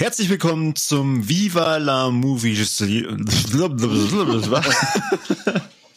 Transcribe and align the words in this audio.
Herzlich 0.00 0.30
willkommen 0.30 0.74
zum 0.76 1.28
Viva 1.28 1.76
la 1.76 2.10
Movie. 2.10 2.56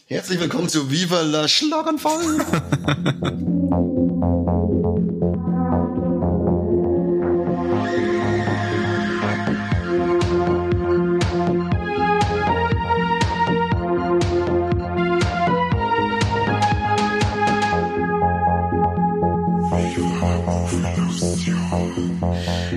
Herzlich 0.08 0.40
willkommen 0.42 0.68
zu 0.68 0.92
Viva 0.92 1.22
la 1.22 1.48
Schlaganfall. 1.48 2.46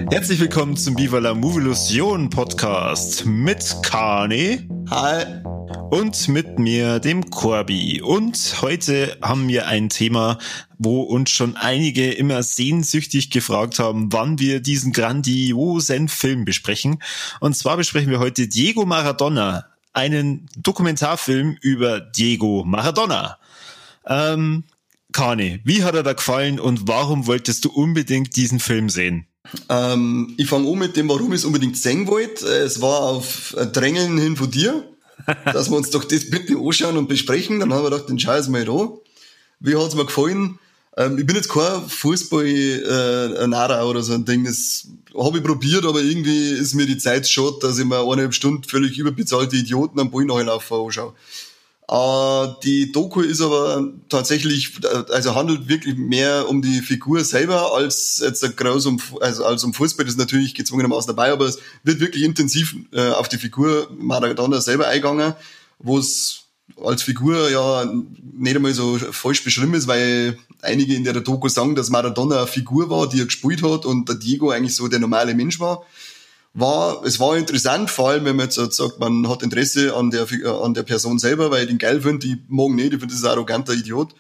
Herzlich 0.09 0.39
willkommen 0.39 0.77
zum 0.77 0.97
Viva 0.97 1.19
la 1.19 1.35
Movilusion 1.35 2.31
Podcast 2.31 3.27
mit 3.27 3.77
Kane. 3.83 4.69
Hi. 4.89 5.43
Und 5.91 6.29
mit 6.29 6.61
mir, 6.61 7.01
dem 7.01 7.29
Corby. 7.29 8.01
Und 8.03 8.63
heute 8.63 9.19
haben 9.21 9.49
wir 9.49 9.67
ein 9.67 9.89
Thema, 9.89 10.39
wo 10.79 11.03
uns 11.03 11.31
schon 11.31 11.57
einige 11.57 12.13
immer 12.13 12.45
sehnsüchtig 12.45 13.31
gefragt 13.31 13.81
haben, 13.81 14.13
wann 14.13 14.39
wir 14.39 14.61
diesen 14.61 14.93
grandiosen 14.93 16.09
Film 16.09 16.45
besprechen. 16.45 17.03
Und 17.41 17.57
zwar 17.57 17.77
besprechen 17.77 18.11
wir 18.11 18.21
heute 18.21 18.47
Diego 18.47 18.87
Maradona, 18.87 19.67
einen 19.93 20.49
Dokumentarfilm 20.57 21.57
über 21.61 22.01
Diego 22.01 22.63
Maradona. 22.65 23.39
Ähm, 24.07 24.65
Kane, 25.13 25.61
wie 25.65 25.83
hat 25.83 25.97
er 25.97 26.05
da 26.05 26.13
gefallen 26.13 26.61
und 26.61 26.87
warum 26.87 27.27
wolltest 27.27 27.65
du 27.65 27.71
unbedingt 27.71 28.37
diesen 28.37 28.61
Film 28.61 28.89
sehen? 28.89 29.27
Ähm, 29.69 30.35
ich 30.37 30.49
fange 30.49 30.71
an 30.71 30.79
mit 30.79 30.97
dem, 30.97 31.09
warum 31.09 31.33
ich 31.33 31.41
es 31.41 31.45
unbedingt 31.45 31.77
sehen 31.77 32.07
wollte. 32.07 32.47
Es 32.47 32.81
war 32.81 33.01
auf 33.01 33.55
Drängeln 33.73 34.19
hin 34.19 34.37
von 34.37 34.51
dir, 34.51 34.85
dass 35.45 35.71
wir 35.71 35.77
uns 35.77 35.91
doch 35.91 36.05
das 36.05 36.31
bitte 36.31 36.57
anschauen 36.59 36.97
und 36.97 37.09
besprechen. 37.09 37.61
Dann 37.61 37.73
haben 37.73 37.85
wir 37.85 37.91
gedacht, 37.91 38.09
den 38.09 38.19
scheiß 38.19 38.49
mal 38.49 38.65
da. 38.65 38.91
Wie 39.61 39.77
hat's 39.77 39.95
mir 39.95 40.05
gefallen? 40.05 40.59
Ähm, 40.97 41.19
ich 41.19 41.27
bin 41.27 41.37
jetzt 41.37 41.49
kein 41.49 41.89
Fußball-Nara 41.89 43.81
äh, 43.81 43.85
oder 43.85 44.03
so 44.03 44.15
ein 44.15 44.25
Ding. 44.25 44.45
Das 44.45 44.89
habe 45.17 45.39
ich 45.39 45.45
probiert, 45.45 45.85
aber 45.85 46.01
irgendwie 46.01 46.51
ist 46.51 46.75
mir 46.75 46.87
die 46.87 46.99
Zeit 46.99 47.29
schon, 47.29 47.55
dass 47.61 47.79
ich 47.79 47.85
mir 47.85 48.01
eineinhalb 48.01 48.35
Stunden 48.35 48.65
völlig 48.65 48.99
überbezahlte 48.99 49.57
Idioten 49.57 50.01
am 50.01 50.11
Ball 50.11 50.25
nachlaufen 50.25 50.79
anschaue. 50.79 51.15
Äh, 51.89 52.49
die 52.65 52.91
Doku 52.91 53.21
ist 53.21 53.41
aber 53.41 53.93
tatsächlich, 54.09 54.73
also 55.11 55.35
handelt 55.35 55.69
wirklich 55.69 55.97
mehr 55.97 56.49
um 56.49 56.61
die 56.61 56.81
Figur 56.81 57.23
selber 57.23 57.75
als 57.75 58.21
jetzt 58.25 58.57
groß 58.57 58.87
um, 58.87 59.01
also 59.21 59.45
als 59.45 59.63
um 59.63 59.73
Fußball. 59.73 60.05
Das 60.05 60.15
ist 60.15 60.19
natürlich 60.19 60.55
gezwungenermaßen 60.55 61.09
dabei, 61.09 61.31
aber 61.31 61.47
es 61.47 61.59
wird 61.85 62.01
wirklich 62.01 62.25
intensiv 62.25 62.75
äh, 62.93 63.11
auf 63.11 63.29
die 63.29 63.39
Figur 63.39 63.89
Maradona 63.97 64.61
selber 64.61 64.89
eingegangen, 64.89 65.35
wo 65.79 65.99
es 65.99 66.43
als 66.83 67.03
Figur 67.03 67.49
ja 67.51 67.89
nicht 68.37 68.57
einmal 68.57 68.75
so 68.75 68.99
falsch 68.99 69.45
beschrieben 69.45 69.75
ist, 69.75 69.87
weil 69.87 70.37
einige 70.63 70.95
in 70.95 71.05
der 71.05 71.15
Doku 71.15 71.49
sagen, 71.49 71.77
dass 71.77 71.91
Maradona 71.91 72.39
eine 72.39 72.47
Figur 72.49 72.91
war, 72.91 73.09
die 73.09 73.21
er 73.21 73.27
gespielt 73.27 73.63
hat 73.63 73.87
und 73.87 74.09
der 74.09 74.17
Diego 74.17 74.51
eigentlich 74.51 74.75
so 74.75 74.89
der 74.89 74.99
normale 74.99 75.35
Mensch 75.35 75.61
war 75.61 75.87
war, 76.59 77.05
es 77.05 77.21
war 77.21 77.37
interessant, 77.37 77.91
vor 77.91 78.11
allem 78.11 78.25
wenn 78.25 78.37
man 78.37 78.47
jetzt 78.47 78.57
sagt, 78.75 78.99
man 78.99 79.29
hat 79.29 79.43
Interesse 79.43 79.95
an 79.95 80.11
der, 80.11 80.27
an 80.63 80.73
der 80.75 80.83
Person 80.83 81.19
selber, 81.19 81.51
weil 81.51 81.63
ich 81.63 81.69
den 81.69 81.79
geil 81.79 82.01
finde, 82.01 82.27
die 82.27 82.43
morgen 82.49 82.75
nicht, 82.75 82.95
ich 82.95 82.99
finde 82.99 83.15
das 83.15 83.25
ein 83.25 83.31
arroganter 83.31 83.75
Idiot. 83.75 84.15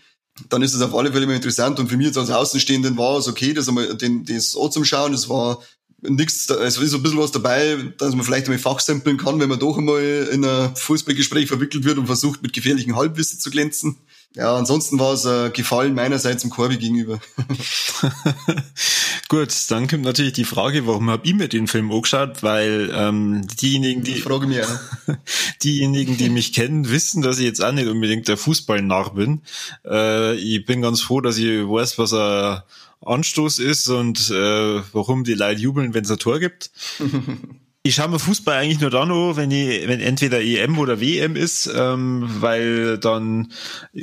Dann 0.50 0.60
ist 0.60 0.74
es 0.74 0.82
auf 0.82 0.94
alle 0.94 1.10
Fälle 1.10 1.24
immer 1.24 1.34
interessant 1.34 1.78
und 1.78 1.88
für 1.88 1.96
mich 1.96 2.08
jetzt 2.08 2.18
als 2.18 2.30
Außenstehenden 2.30 2.98
war 2.98 3.16
es 3.16 3.26
okay, 3.26 3.54
das 3.54 3.68
einmal, 3.68 3.96
den, 3.96 4.26
das 4.26 4.54
anzuschauen, 4.54 5.14
es 5.14 5.30
war 5.30 5.62
nichts, 6.02 6.50
also 6.50 6.82
ist 6.82 6.94
ein 6.94 7.02
bisschen 7.02 7.18
was 7.18 7.32
dabei, 7.32 7.78
dass 7.96 8.14
man 8.14 8.22
vielleicht 8.22 8.46
einmal 8.46 8.58
fachsimpeln 8.58 9.16
kann, 9.16 9.40
wenn 9.40 9.48
man 9.48 9.58
doch 9.58 9.78
einmal 9.78 10.28
in 10.30 10.44
ein 10.44 10.76
Fußballgespräch 10.76 11.48
verwickelt 11.48 11.84
wird 11.84 11.96
und 11.96 12.06
versucht, 12.06 12.42
mit 12.42 12.52
gefährlichen 12.52 12.96
Halbwissen 12.96 13.40
zu 13.40 13.50
glänzen. 13.50 13.96
Ja, 14.34 14.54
ansonsten 14.54 14.98
war 14.98 15.14
es 15.14 15.24
ein 15.24 15.54
Gefallen 15.54 15.94
meinerseits 15.94 16.44
im 16.44 16.50
Korbi 16.50 16.76
gegenüber. 16.76 17.18
Gut, 19.28 19.52
dann 19.70 19.88
kommt 19.88 20.04
natürlich 20.04 20.34
die 20.34 20.44
Frage, 20.44 20.86
warum 20.86 21.10
hab 21.10 21.26
ich 21.26 21.34
mir 21.34 21.48
den 21.48 21.66
Film 21.66 21.90
angeschaut? 21.90 22.44
Weil 22.44 22.92
ähm, 22.94 23.44
diejenigen, 23.60 24.04
die 24.04 24.14
frage 24.14 24.46
mich 24.46 24.64
diejenigen, 25.64 26.16
die 26.16 26.28
mich 26.28 26.52
kennen, 26.52 26.88
wissen, 26.90 27.22
dass 27.22 27.38
ich 27.38 27.44
jetzt 27.44 27.62
auch 27.62 27.72
nicht 27.72 27.88
unbedingt 27.88 28.28
der 28.28 28.36
Fußballnach 28.36 29.10
bin. 29.10 29.42
Äh, 29.84 30.36
ich 30.36 30.64
bin 30.64 30.80
ganz 30.80 31.00
froh, 31.00 31.20
dass 31.20 31.38
ich 31.38 31.46
weiß, 31.46 31.98
was 31.98 32.12
ein 32.12 32.62
Anstoß 33.04 33.58
ist 33.58 33.88
und 33.88 34.30
äh, 34.30 34.82
warum 34.92 35.24
die 35.24 35.34
Leute 35.34 35.60
jubeln, 35.60 35.92
wenn 35.92 36.04
es 36.04 36.10
ein 36.10 36.18
Tor 36.18 36.38
gibt. 36.38 36.70
Ich 37.86 37.94
schaue 37.94 38.08
mir 38.08 38.18
Fußball 38.18 38.56
eigentlich 38.56 38.80
nur 38.80 38.90
dann 38.90 39.12
an, 39.12 39.36
wenn 39.36 39.52
ich, 39.52 39.86
wenn 39.86 40.00
entweder 40.00 40.40
EM 40.40 40.76
oder 40.80 41.00
WM 41.00 41.36
ist, 41.36 41.70
ähm, 41.72 42.28
weil 42.40 42.98
dann 42.98 43.52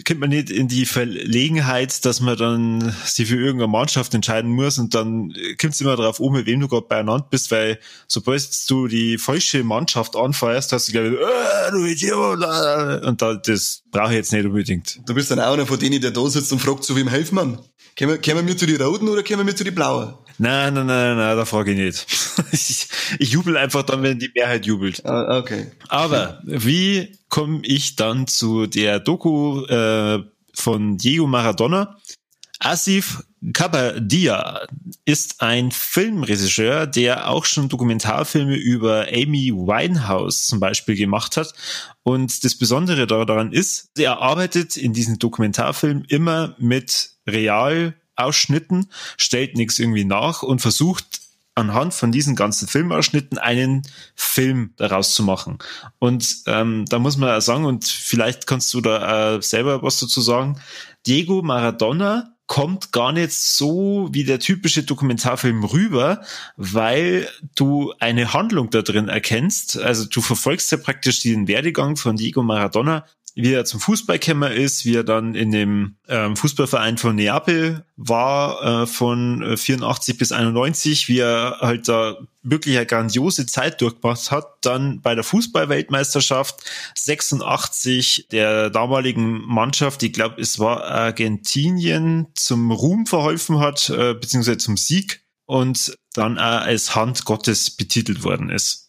kommt 0.08 0.22
man 0.22 0.30
nicht 0.30 0.50
in 0.50 0.70
die 0.70 0.86
Verlegenheit, 0.86 2.06
dass 2.06 2.22
man 2.22 2.38
dann 2.38 2.96
sich 3.04 3.28
für 3.28 3.36
irgendeine 3.36 3.68
Mannschaft 3.68 4.14
entscheiden 4.14 4.52
muss 4.52 4.80
und 4.80 4.96
dann 4.96 5.34
kommt 5.60 5.74
es 5.74 5.82
immer 5.82 5.98
darauf 5.98 6.22
um, 6.22 6.32
mit 6.32 6.46
wem 6.46 6.62
du 6.62 6.70
gerade 6.70 6.88
beieinander 6.88 7.28
bist, 7.30 7.52
weil 7.52 7.78
sobald 8.08 8.48
du 8.70 8.88
die 8.88 9.18
falsche 9.18 9.66
Mannschaft 9.66 10.16
anfeuerst, 10.16 10.72
hast 10.72 10.88
du 10.88 10.94
gleich 10.94 11.12
äh, 11.12 11.72
du 11.72 11.84
Idiot, 11.84 12.40
und 13.04 13.22
da, 13.22 13.34
das 13.34 13.84
brauche 13.92 14.12
ich 14.12 14.16
jetzt 14.16 14.32
nicht 14.32 14.46
unbedingt. 14.46 15.02
Du 15.06 15.14
bist 15.14 15.30
dann 15.30 15.42
auch 15.42 15.56
einer 15.56 15.66
von 15.66 15.78
denen, 15.78 16.00
der 16.00 16.12
da 16.12 16.26
sitzt 16.30 16.54
und 16.54 16.60
fragt, 16.60 16.86
zu 16.86 16.96
wem 16.96 17.10
helfen 17.10 17.36
man? 17.36 17.60
Können 17.98 18.18
wir, 18.24 18.48
wir 18.48 18.58
zu 18.58 18.66
die 18.66 18.76
Roten 18.76 19.10
oder 19.10 19.24
können 19.24 19.46
wir 19.46 19.54
zu 19.58 19.66
die 19.66 19.72
Blauen? 19.72 20.14
Nein, 20.38 20.74
nein, 20.74 20.88
nein, 20.88 21.18
nein, 21.18 21.38
da 21.38 21.46
frage 21.46 21.72
ich 21.72 21.78
nicht. 21.78 22.06
ich, 22.52 22.88
ich 23.20 23.32
jubel 23.32 23.58
einfach 23.58 23.84
dann, 23.84 24.04
wenn 24.04 24.20
die 24.20 24.32
Mehrheit 24.34 24.66
jubelt. 24.66 25.06
Ah, 25.06 25.38
okay. 25.38 25.72
Aber 25.90 26.42
wie 26.44 27.18
komme 27.30 27.62
ich 27.64 27.96
dann 27.96 28.28
zu 28.28 28.68
der 28.68 29.00
Doku 29.00 29.66
äh, 29.66 30.24
von 30.54 30.98
Diego 30.98 31.28
Maradona? 31.28 31.98
Asif 32.60 33.24
Kabadia 33.52 34.66
ist 35.04 35.42
ein 35.42 35.72
Filmregisseur, 35.72 36.88
der 36.88 37.30
auch 37.30 37.44
schon 37.44 37.68
Dokumentarfilme 37.68 38.56
über 38.56 39.08
Amy 39.12 39.52
Winehouse 39.52 40.46
zum 40.46 40.62
Beispiel 40.62 40.96
gemacht 40.96 41.36
hat. 41.36 41.54
Und 42.04 42.46
das 42.46 42.58
Besondere 42.58 43.06
daran 43.06 43.52
ist, 43.52 43.90
er 43.98 44.20
arbeitet 44.20 44.78
in 44.78 44.94
diesem 44.94 45.20
Dokumentarfilm 45.20 46.06
immer 46.08 46.56
mit 46.58 47.10
Realausschnitten, 48.18 48.90
stellt 49.18 49.56
nichts 49.56 49.80
irgendwie 49.80 50.06
nach 50.06 50.44
und 50.44 50.62
versucht 50.62 51.22
anhand 51.56 51.94
von 51.94 52.12
diesen 52.12 52.36
ganzen 52.36 52.68
Filmausschnitten 52.68 53.38
einen 53.38 53.84
Film 54.16 54.74
daraus 54.78 55.14
zu 55.14 55.24
machen. 55.24 55.60
Und 56.00 56.38
ähm, 56.48 56.86
da 56.90 56.98
muss 57.00 57.18
man 57.18 57.40
sagen, 57.42 57.66
und 57.66 57.86
vielleicht 57.86 58.48
kannst 58.48 58.74
du 58.74 58.82
da 58.82 59.36
äh, 59.36 59.42
selber 59.42 59.84
was 59.84 60.00
dazu 60.00 60.22
sagen, 60.22 60.60
Diego 61.06 61.42
Maradona 61.44 62.34
kommt 62.48 62.92
gar 62.92 63.12
nicht 63.12 63.34
so 63.34 64.10
wie 64.12 64.24
der 64.24 64.40
typische 64.40 64.84
Dokumentarfilm 64.84 65.64
rüber, 65.64 66.22
weil 66.58 67.28
du 67.56 67.94
eine 68.00 68.34
Handlung 68.34 68.70
da 68.70 68.82
drin 68.82 69.08
erkennst. 69.08 69.78
Also 69.78 70.06
du 70.06 70.22
verfolgst 70.22 70.72
ja 70.72 70.78
praktisch 70.78 71.22
den 71.22 71.48
Werdegang 71.48 71.96
von 71.96 72.18
Diego 72.18 72.44
Maradona 72.44 73.06
wie 73.36 73.54
er 73.54 73.66
zum 73.66 73.80
Fußballkämmer 73.80 74.52
ist, 74.52 74.86
wie 74.86 74.96
er 74.96 75.04
dann 75.04 75.34
in 75.36 75.52
dem 75.52 75.96
ähm, 76.08 76.36
Fußballverein 76.36 76.98
von 76.98 77.16
Neapel 77.16 77.86
war, 77.96 78.84
äh, 78.84 78.88
von 78.88 79.58
84 79.58 80.14
äh, 80.14 80.18
bis 80.18 80.32
91, 80.32 81.08
wie 81.08 81.20
er 81.20 81.58
halt 81.62 81.88
da 81.88 82.18
wirklich 82.44 82.76
eine 82.78 82.86
grandiose 82.86 83.46
Zeit 83.46 83.82
durchgemacht 83.82 84.30
hat, 84.30 84.46
dann 84.62 85.02
bei 85.02 85.16
der 85.16 85.24
Fußballweltmeisterschaft 85.24 86.64
86 86.96 88.28
der 88.32 88.70
damaligen 88.70 89.42
Mannschaft, 89.42 90.04
ich 90.04 90.14
glaube, 90.14 90.42
es 90.42 90.60
war 90.60 90.84
Argentinien, 90.84 92.28
zum 92.36 92.72
Ruhm 92.72 93.06
verholfen 93.06 93.60
hat, 93.60 93.90
äh, 93.90 94.14
beziehungsweise 94.14 94.58
zum 94.58 94.78
Sieg 94.78 95.24
und 95.46 95.96
dann 96.14 96.38
auch 96.38 96.62
als 96.62 96.96
Hand 96.96 97.26
Gottes 97.26 97.72
betitelt 97.72 98.24
worden 98.24 98.50
ist. 98.50 98.83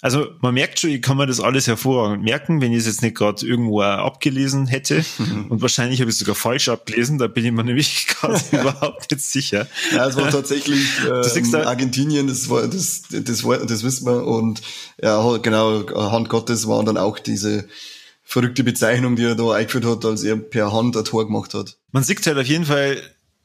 Also 0.00 0.26
man 0.40 0.54
merkt 0.54 0.80
schon, 0.80 0.90
ich 0.90 1.02
kann 1.02 1.16
mir 1.16 1.26
das 1.26 1.40
alles 1.40 1.66
hervorragend 1.66 2.22
merken, 2.22 2.60
wenn 2.60 2.72
ich 2.72 2.78
es 2.78 2.86
jetzt 2.86 3.02
nicht 3.02 3.16
gerade 3.16 3.46
irgendwo 3.46 3.82
abgelesen 3.82 4.66
hätte. 4.66 5.04
Und 5.48 5.62
wahrscheinlich 5.62 6.00
habe 6.00 6.10
ich 6.10 6.14
es 6.14 6.20
sogar 6.20 6.34
falsch 6.34 6.68
abgelesen, 6.68 7.18
da 7.18 7.26
bin 7.26 7.44
ich 7.44 7.52
mir 7.52 7.64
nämlich 7.68 8.06
gerade 8.06 8.40
überhaupt 8.52 9.10
nicht 9.10 9.24
sicher. 9.24 9.66
Ja, 9.92 10.06
es 10.06 10.16
war 10.16 10.30
tatsächlich 10.30 10.84
ähm, 11.06 11.54
Argentinien, 11.54 12.26
das 12.26 12.48
war 12.48 12.66
das, 12.66 13.02
das, 13.10 13.44
war, 13.44 13.58
das 13.58 13.82
wissen 13.82 14.06
wir. 14.06 14.26
Und 14.26 14.62
ja, 15.02 15.36
genau, 15.38 15.86
Hand 16.10 16.28
Gottes 16.28 16.66
waren 16.68 16.86
dann 16.86 16.96
auch 16.96 17.18
diese 17.18 17.68
verrückte 18.28 18.62
Bezeichnung, 18.62 19.16
die 19.16 19.24
er 19.24 19.34
da 19.34 19.52
eingeführt 19.52 19.86
hat, 19.86 20.04
als 20.04 20.22
er 20.22 20.36
per 20.36 20.70
Hand 20.70 20.96
ein 20.96 21.04
Tor 21.04 21.26
gemacht 21.26 21.54
hat. 21.54 21.78
Man 21.92 22.02
sieht 22.02 22.26
halt 22.26 22.36
auf 22.36 22.46
jeden 22.46 22.66
Fall, 22.66 23.00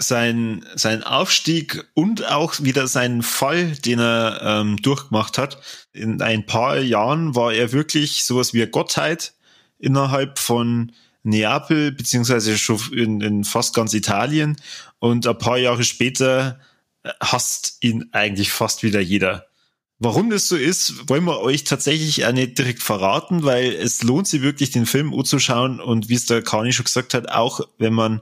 sein, 0.07 0.65
sein 0.75 1.03
Aufstieg 1.03 1.85
und 1.93 2.29
auch 2.29 2.55
wieder 2.59 2.87
seinen 2.87 3.23
Fall, 3.23 3.71
den 3.71 3.99
er 3.99 4.41
ähm, 4.43 4.77
durchgemacht 4.77 5.37
hat. 5.37 5.57
In 5.93 6.21
ein 6.21 6.45
paar 6.45 6.77
Jahren 6.79 7.35
war 7.35 7.53
er 7.53 7.71
wirklich 7.71 8.23
sowas 8.23 8.53
wie 8.53 8.65
Gottheit 8.67 9.33
innerhalb 9.79 10.39
von 10.39 10.91
Neapel, 11.23 11.91
beziehungsweise 11.91 12.57
schon 12.57 12.79
in, 12.93 13.21
in 13.21 13.43
fast 13.43 13.73
ganz 13.73 13.93
Italien. 13.93 14.57
Und 14.99 15.27
ein 15.27 15.37
paar 15.37 15.57
Jahre 15.57 15.83
später 15.83 16.59
hasst 17.19 17.77
ihn 17.81 18.09
eigentlich 18.11 18.51
fast 18.51 18.83
wieder 18.83 18.99
jeder 18.99 19.47
Warum 20.03 20.29
das 20.29 20.49
so 20.49 20.57
ist, 20.57 21.07
wollen 21.07 21.23
wir 21.23 21.39
euch 21.39 21.63
tatsächlich 21.63 22.25
auch 22.25 22.33
nicht 22.33 22.57
direkt 22.57 22.83
verraten, 22.83 23.43
weil 23.43 23.71
es 23.71 24.03
lohnt 24.03 24.27
sich 24.27 24.41
wirklich, 24.41 24.69
den 24.69 24.85
Film 24.85 25.13
anzuschauen 25.13 25.79
und 25.79 26.09
wie 26.09 26.15
es 26.15 26.25
der 26.25 26.41
Kani 26.41 26.73
schon 26.73 26.83
gesagt 26.83 27.13
hat, 27.13 27.29
auch 27.29 27.61
wenn 27.77 27.93
man 27.93 28.21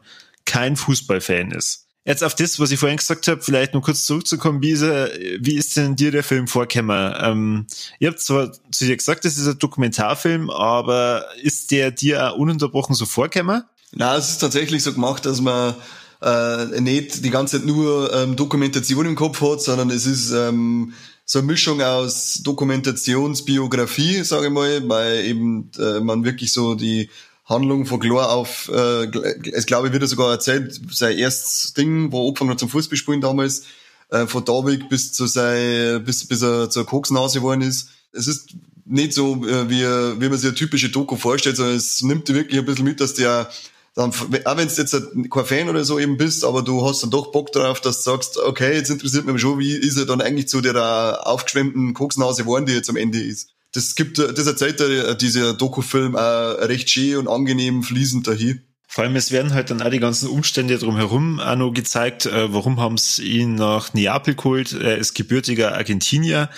kein 0.52 0.76
Fußballfan 0.76 1.52
ist. 1.52 1.88
Jetzt 2.04 2.24
auf 2.24 2.36
das, 2.36 2.60
was 2.60 2.72
ich 2.72 2.80
vorhin 2.80 2.98
gesagt 2.98 3.28
habe, 3.28 3.42
vielleicht 3.42 3.74
noch 3.74 3.84
kurz 3.84 4.06
zurückzukommen, 4.06 4.62
wie 4.62 4.72
ist, 4.72 4.82
wie 4.82 5.56
ist 5.56 5.78
denn 5.78 5.96
dir 5.96 6.12
der 6.12 6.24
Film 6.24 6.48
vorgekommen? 6.48 7.14
Ähm, 7.20 7.68
ihr 8.00 8.10
habt 8.10 8.20
zwar 8.20 8.52
zu 8.72 8.86
dir 8.86 8.98
gesagt, 8.98 9.24
das 9.24 9.38
ist 9.38 9.48
ein 9.48 9.60
Dokumentarfilm, 9.60 10.50
aber 10.50 11.26
ist 11.42 11.72
der 11.72 11.92
dir 11.92 12.32
auch 12.32 12.38
ununterbrochen 12.38 12.96
so 12.96 13.06
vorgekommen? 13.06 13.64
Na, 13.94 14.18
es 14.18 14.30
ist 14.30 14.40
tatsächlich 14.40 14.84
so 14.84 14.94
gemacht, 14.94 15.26
dass 15.26 15.42
man 15.42 15.76
äh, 16.22 16.82
nicht 16.82 17.24
die 17.24 17.30
ganze 17.30 17.58
Zeit 17.58 17.68
nur 17.68 18.14
ähm, 18.14 18.36
Dokumentation 18.36 19.06
im 19.06 19.16
Kopf 19.16 19.40
hat, 19.42 19.62
sondern 19.62 19.90
es 19.90 20.06
ist 20.06 20.32
ähm, 20.32 20.94
so 21.24 21.40
eine 21.40 21.48
Mischung 21.48 21.82
aus 21.82 22.42
Dokumentationsbiografie, 22.44 24.24
sage 24.24 24.48
ich 24.48 24.52
mal, 24.52 24.90
weil 24.90 25.24
eben 25.24 25.72
äh, 25.78 26.02
man 26.02 26.26
wirklich 26.26 26.52
so 26.52 26.76
die 26.76 27.10
Handlung 27.52 27.86
von 27.86 28.00
klar 28.00 28.32
auf, 28.32 28.70
äh, 28.74 29.06
es 29.52 29.66
glaube 29.68 29.88
ich, 29.88 29.94
wird 29.94 30.04
er 30.04 30.08
sogar 30.08 30.32
erzählt, 30.32 30.80
sein 30.92 31.18
erstes 31.18 31.74
Ding, 31.74 32.12
wo 32.12 32.24
er 32.24 32.28
angefangen 32.30 32.52
hat 32.52 32.60
zum 32.60 32.70
Fußballspielen 32.70 33.22
damals, 33.22 33.64
äh, 34.10 34.26
von 34.26 34.44
David 34.44 34.90
bis 34.90 35.14
zu 35.14 35.28
sein, 35.28 36.04
bis, 36.04 36.26
bis 36.26 36.42
er 36.42 36.70
zur 36.70 36.86
Koksnase 36.86 37.40
geworden 37.40 37.62
ist. 37.62 37.90
Es 38.14 38.28
ist 38.28 38.56
nicht 38.86 39.14
so, 39.14 39.46
äh, 39.46 39.70
wie, 39.70 39.84
wie 39.84 40.30
man 40.30 40.38
sich 40.38 40.48
eine 40.48 40.56
typische 40.56 40.90
Doku 40.90 41.16
vorstellt, 41.16 41.58
sondern 41.58 41.76
es 41.76 42.02
nimmt 42.02 42.28
wirklich 42.28 42.60
ein 42.60 42.66
bisschen 42.66 42.86
mit, 42.86 43.00
dass 43.00 43.14
der 43.14 43.50
dann, 43.94 44.12
auch 44.12 44.58
wenn 44.58 44.68
du 44.68 44.74
jetzt 44.74 44.96
kein 45.30 45.46
Fan 45.46 45.70
oder 45.70 45.84
so 45.84 46.00
eben 46.00 46.18
bist, 46.18 46.46
aber 46.46 46.62
du 46.62 46.86
hast 46.86 47.04
dann 47.04 47.10
doch 47.10 47.32
Bock 47.32 47.52
drauf, 47.52 47.82
dass 47.82 48.04
du 48.04 48.12
sagst, 48.12 48.38
okay, 48.38 48.74
jetzt 48.74 48.90
interessiert 48.90 49.26
mich 49.26 49.42
schon, 49.42 49.60
wie 49.60 49.74
ist 49.74 49.98
er 49.98 50.06
dann 50.06 50.22
eigentlich 50.22 50.48
zu 50.48 50.62
der 50.62 51.28
aufgeschwemmten 51.28 51.94
Koksnase 51.94 52.44
geworden, 52.44 52.66
die 52.66 52.74
jetzt 52.74 52.90
am 52.90 52.96
Ende 52.96 53.22
ist. 53.22 53.50
Das 53.74 53.96
gibt, 53.96 54.18
das 54.20 54.48
erzählt 54.48 54.82
dieser 55.22 55.54
Dokufilm 55.54 56.16
auch 56.16 56.60
recht 56.60 56.90
schön 56.90 57.18
und 57.18 57.28
angenehm 57.28 57.84
fließend 57.84 58.28
dahin. 58.28 58.62
Vor 58.94 59.06
allem, 59.06 59.16
es 59.16 59.32
werden 59.32 59.54
halt 59.54 59.70
dann 59.70 59.82
auch 59.82 59.90
die 59.90 60.02
ganzen 60.02 60.28
Umstände 60.28 60.78
drumherum 60.78 61.40
auch 61.40 61.56
noch 61.56 61.72
gezeigt. 61.72 62.26
Äh, 62.26 62.52
warum 62.54 62.78
haben 62.82 62.98
sie 62.98 63.24
ihn 63.24 63.56
nach 63.56 63.94
Neapel 63.94 64.36
geholt? 64.36 64.74
Er 64.74 64.98
ist 64.98 65.14
gebürtiger 65.14 65.76
Argentinier. 65.76 66.50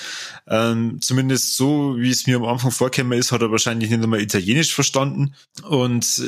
Ähm, 0.47 0.97
zumindest 0.99 1.55
so, 1.55 1.95
wie 1.99 2.09
es 2.09 2.25
mir 2.25 2.37
am 2.37 2.45
Anfang 2.45 2.71
vorkäme, 2.71 3.17
ist, 3.17 3.31
hat 3.31 3.43
er 3.43 3.51
wahrscheinlich 3.51 3.91
nicht 3.91 4.01
einmal 4.01 4.19
Italienisch 4.19 4.73
verstanden. 4.73 5.35
Und 5.61 6.23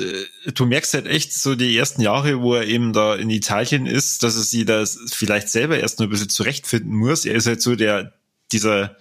äh, 0.45 0.51
du 0.51 0.67
merkst 0.67 0.93
halt 0.93 1.07
echt 1.07 1.33
so 1.33 1.55
die 1.55 1.75
ersten 1.75 2.03
Jahre, 2.03 2.39
wo 2.39 2.53
er 2.53 2.67
eben 2.67 2.93
da 2.93 3.15
in 3.15 3.31
Italien 3.31 3.87
ist, 3.87 4.21
dass 4.21 4.35
er 4.35 4.43
sich 4.43 4.63
da 4.63 4.83
vielleicht 5.07 5.49
selber 5.49 5.79
erst 5.79 5.97
noch 5.97 6.05
ein 6.05 6.11
bisschen 6.11 6.29
zurechtfinden 6.29 6.93
muss. 6.93 7.25
Er 7.25 7.33
ist 7.33 7.47
halt 7.47 7.63
so 7.63 7.75
der, 7.75 8.13
dieser, 8.51 8.95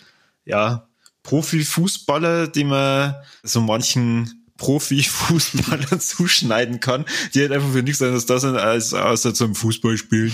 ja, 0.46 0.88
Profifußballer, 1.24 2.46
den 2.48 2.68
man 2.68 3.16
so 3.42 3.60
manchen 3.60 4.44
Profifußballer 4.56 5.98
zuschneiden 5.98 6.78
kann, 6.78 7.04
die 7.34 7.40
halt 7.40 7.50
einfach 7.50 7.72
für 7.72 7.82
nichts 7.82 8.00
anderes 8.00 8.26
da 8.26 8.38
sind, 8.38 8.56
als 8.56 8.94
außer 8.94 9.34
zum 9.34 9.56
Fußball 9.56 9.96
spielen. 9.96 10.32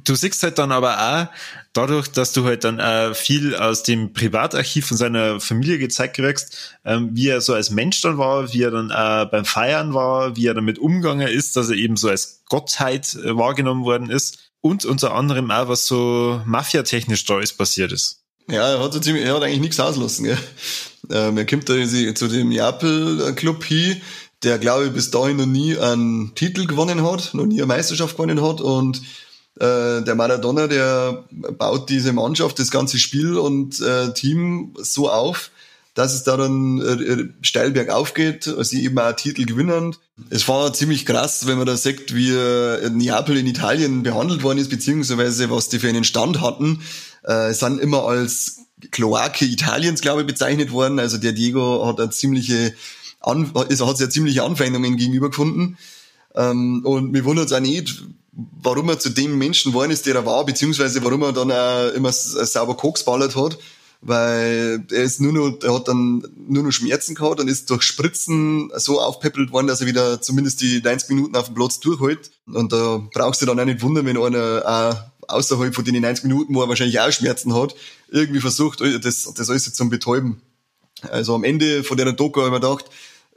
du 0.04 0.14
siehst 0.16 0.42
halt 0.42 0.58
dann 0.58 0.72
aber 0.72 0.98
auch, 0.98 1.26
dadurch, 1.72 2.08
dass 2.08 2.32
du 2.32 2.44
halt 2.44 2.64
dann 2.64 2.80
auch 2.80 3.14
viel 3.14 3.54
aus 3.54 3.84
dem 3.84 4.12
Privatarchiv 4.12 4.86
von 4.86 4.96
seiner 4.96 5.40
Familie 5.40 5.78
gezeigt 5.78 6.16
kriegst, 6.16 6.76
ähm, 6.84 7.10
wie 7.12 7.28
er 7.28 7.40
so 7.40 7.54
als 7.54 7.70
Mensch 7.70 8.00
dann 8.00 8.18
war, 8.18 8.52
wie 8.52 8.62
er 8.62 8.72
dann 8.72 8.90
auch 8.90 9.30
beim 9.30 9.44
Feiern 9.44 9.94
war, 9.94 10.36
wie 10.36 10.48
er 10.48 10.54
damit 10.54 10.80
umgegangen 10.80 11.28
ist, 11.28 11.56
dass 11.56 11.68
er 11.68 11.76
eben 11.76 11.96
so 11.96 12.08
als 12.08 12.42
Gottheit 12.48 13.14
äh, 13.14 13.36
wahrgenommen 13.36 13.84
worden 13.84 14.10
ist 14.10 14.50
und 14.60 14.84
unter 14.84 15.14
anderem 15.14 15.52
auch, 15.52 15.68
was 15.68 15.86
so 15.86 16.42
mafiatechnisch 16.44 17.24
da 17.24 17.38
ist 17.38 17.56
passiert 17.56 17.92
ist. 17.92 18.23
Ja, 18.50 18.74
er 18.74 18.80
hat, 18.80 18.92
so 18.92 19.00
ziemlich, 19.00 19.24
er 19.24 19.34
hat 19.34 19.42
eigentlich 19.42 19.60
nichts 19.60 19.80
auslassen. 19.80 20.24
Gell? 20.26 20.38
Ähm, 21.10 21.38
er 21.38 21.46
kommt 21.46 21.68
da 21.68 21.74
zu 22.14 22.28
dem 22.28 22.50
Neapel-Club 22.50 23.64
hin, 23.64 24.00
der, 24.42 24.58
glaube 24.58 24.86
ich, 24.86 24.92
bis 24.92 25.10
dahin 25.10 25.38
noch 25.38 25.46
nie 25.46 25.78
einen 25.78 26.34
Titel 26.34 26.66
gewonnen 26.66 27.02
hat, 27.02 27.32
noch 27.32 27.46
nie 27.46 27.58
eine 27.58 27.66
Meisterschaft 27.66 28.16
gewonnen 28.16 28.42
hat. 28.42 28.60
Und 28.60 28.98
äh, 29.56 30.02
der 30.02 30.14
Maradona, 30.14 30.66
der 30.66 31.24
baut 31.30 31.88
diese 31.88 32.12
Mannschaft, 32.12 32.58
das 32.58 32.70
ganze 32.70 32.98
Spiel 32.98 33.38
und 33.38 33.80
äh, 33.80 34.12
Team 34.12 34.74
so 34.78 35.10
auf, 35.10 35.50
dass 35.94 36.12
es 36.12 36.24
da 36.24 36.36
dann 36.36 36.80
äh, 36.82 37.28
steil 37.40 37.70
bergauf 37.70 38.12
geht, 38.12 38.52
sie 38.60 38.84
eben 38.84 38.98
auch 38.98 39.12
Titel 39.12 39.46
gewinnen. 39.46 39.96
Es 40.28 40.46
war 40.48 40.72
ziemlich 40.72 41.06
krass, 41.06 41.46
wenn 41.46 41.56
man 41.56 41.66
da 41.66 41.76
sieht, 41.76 42.14
wie 42.14 42.30
äh, 42.30 42.90
Neapel 42.90 43.36
in 43.38 43.46
Italien 43.46 44.02
behandelt 44.02 44.42
worden 44.42 44.58
ist, 44.58 44.70
beziehungsweise 44.70 45.50
was 45.50 45.68
die 45.68 45.78
für 45.78 45.88
einen 45.88 46.04
Stand 46.04 46.40
hatten 46.40 46.82
äh, 47.24 47.52
sind 47.52 47.80
immer 47.80 48.04
als 48.04 48.60
Kloake 48.90 49.44
Italiens, 49.44 50.00
glaube 50.00 50.22
ich, 50.22 50.26
bezeichnet 50.26 50.72
worden. 50.72 50.98
Also 50.98 51.18
der 51.18 51.32
Diego 51.32 51.86
hat 51.86 52.00
eine 52.00 52.10
ziemliche, 52.10 52.74
An 53.20 53.50
also 53.54 53.86
hat 53.88 53.98
sehr 53.98 54.10
ziemliche 54.10 54.42
Anfeindungen 54.42 54.96
gegenüber 54.96 55.30
gefunden. 55.30 55.78
Ähm, 56.34 56.82
und 56.84 57.12
mir 57.12 57.24
wundert 57.24 57.46
es 57.46 57.52
auch 57.52 57.60
nicht, 57.60 58.04
warum 58.32 58.88
er 58.88 58.98
zu 58.98 59.10
dem 59.10 59.38
Menschen 59.38 59.72
geworden 59.72 59.92
ist, 59.92 60.06
der 60.06 60.16
er 60.16 60.26
war, 60.26 60.44
beziehungsweise 60.44 61.02
warum 61.04 61.22
er 61.22 61.32
dann 61.32 61.52
auch 61.52 61.94
immer 61.94 62.12
sauber 62.12 62.76
Koks 62.76 63.04
ballert 63.04 63.36
hat. 63.36 63.58
Weil 64.06 64.84
er 64.90 65.02
ist 65.02 65.20
nur 65.20 65.32
noch, 65.32 65.62
er 65.62 65.74
hat 65.74 65.88
dann 65.88 66.22
nur 66.46 66.62
noch 66.62 66.72
Schmerzen 66.72 67.14
gehabt 67.14 67.40
und 67.40 67.48
ist 67.48 67.70
durch 67.70 67.82
Spritzen 67.82 68.70
so 68.76 69.00
aufpeppelt 69.00 69.50
worden, 69.50 69.66
dass 69.66 69.80
er 69.80 69.86
wieder 69.86 70.20
zumindest 70.20 70.60
die 70.60 70.82
90 70.82 71.08
Minuten 71.08 71.36
auf 71.36 71.46
dem 71.46 71.54
Platz 71.54 71.80
durchhält. 71.80 72.30
Und 72.46 72.74
da 72.74 73.02
brauchst 73.14 73.40
du 73.40 73.46
dann 73.46 73.58
auch 73.58 73.64
nicht 73.64 73.80
wundern, 73.80 74.04
wenn 74.04 74.18
einer 74.18 74.62
auch 74.66 75.13
außerhalb 75.28 75.74
von 75.74 75.84
den 75.84 76.02
90 76.02 76.24
Minuten, 76.24 76.54
wo 76.54 76.62
er 76.62 76.68
wahrscheinlich 76.68 77.00
auch 77.00 77.10
Schmerzen 77.10 77.54
hat, 77.54 77.74
irgendwie 78.08 78.40
versucht, 78.40 78.80
das, 78.80 79.32
das 79.34 79.50
alles 79.50 79.72
zum 79.72 79.90
Betäuben. 79.90 80.40
Also 81.10 81.34
am 81.34 81.44
Ende 81.44 81.84
von 81.84 81.96
der 81.96 82.12
Doku 82.12 82.40
habe 82.40 82.48
ich 82.48 82.60
mir 82.60 82.60
gedacht, 82.60 82.90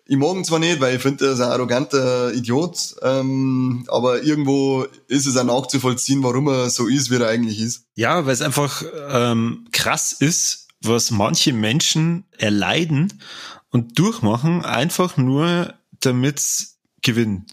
ich 0.10 0.16
mag 0.16 0.36
ihn 0.36 0.46
zwar 0.46 0.60
nicht, 0.60 0.80
weil 0.80 0.96
ich 0.96 1.02
finde, 1.02 1.26
er 1.26 1.34
ist 1.34 1.42
ein 1.42 1.52
arroganter 1.52 2.34
Idiot, 2.34 2.96
ähm, 3.02 3.84
aber 3.90 4.24
irgendwo 4.24 4.86
ist 5.08 5.26
es 5.26 5.36
auch 5.36 5.44
nachzuvollziehen, 5.44 6.24
warum 6.24 6.48
er 6.48 6.70
so 6.70 6.88
ist, 6.88 7.12
wie 7.12 7.16
er 7.16 7.28
eigentlich 7.28 7.60
ist. 7.60 7.84
Ja, 7.96 8.26
weil 8.26 8.34
es 8.34 8.42
einfach 8.42 8.84
ähm, 9.10 9.66
krass 9.74 10.14
ist, 10.14 10.68
was 10.82 11.12
manche 11.12 11.52
Menschen 11.52 12.24
erleiden 12.38 13.22
und 13.70 14.00
durchmachen, 14.00 14.64
einfach 14.64 15.18
nur 15.18 15.74
damit 16.00 16.42
gewinnen 17.02 17.48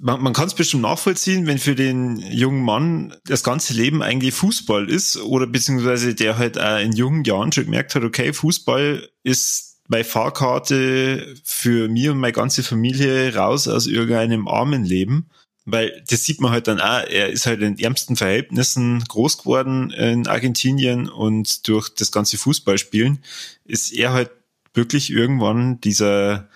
man, 0.00 0.22
man 0.22 0.32
kann 0.32 0.46
es 0.46 0.54
bestimmt 0.54 0.82
nachvollziehen, 0.82 1.46
wenn 1.46 1.58
für 1.58 1.74
den 1.74 2.18
jungen 2.18 2.64
Mann 2.64 3.14
das 3.24 3.44
ganze 3.44 3.74
Leben 3.74 4.02
eigentlich 4.02 4.34
Fußball 4.34 4.88
ist 4.88 5.16
oder 5.18 5.46
beziehungsweise 5.46 6.14
der 6.14 6.38
halt 6.38 6.58
auch 6.58 6.78
in 6.78 6.92
jungen 6.92 7.24
Jahren 7.24 7.52
schon 7.52 7.64
gemerkt 7.64 7.94
hat, 7.94 8.02
okay, 8.02 8.32
Fußball 8.32 9.08
ist 9.22 9.78
meine 9.88 10.04
Fahrkarte 10.04 11.34
für 11.44 11.88
mir 11.88 12.12
und 12.12 12.18
meine 12.18 12.32
ganze 12.32 12.62
Familie 12.62 13.34
raus 13.34 13.68
aus 13.68 13.86
irgendeinem 13.86 14.48
armen 14.48 14.84
Leben. 14.84 15.28
Weil 15.66 16.02
das 16.08 16.24
sieht 16.24 16.40
man 16.40 16.52
halt 16.52 16.68
dann 16.68 16.80
auch, 16.80 17.02
er 17.06 17.28
ist 17.28 17.46
halt 17.46 17.60
in 17.60 17.78
ärmsten 17.78 18.16
Verhältnissen 18.16 19.04
groß 19.06 19.38
geworden 19.38 19.90
in 19.90 20.26
Argentinien 20.26 21.08
und 21.08 21.68
durch 21.68 21.90
das 21.90 22.10
ganze 22.10 22.38
Fußballspielen 22.38 23.22
ist 23.64 23.92
er 23.92 24.12
halt 24.12 24.30
wirklich 24.72 25.10
irgendwann 25.10 25.80
dieser, 25.80 26.48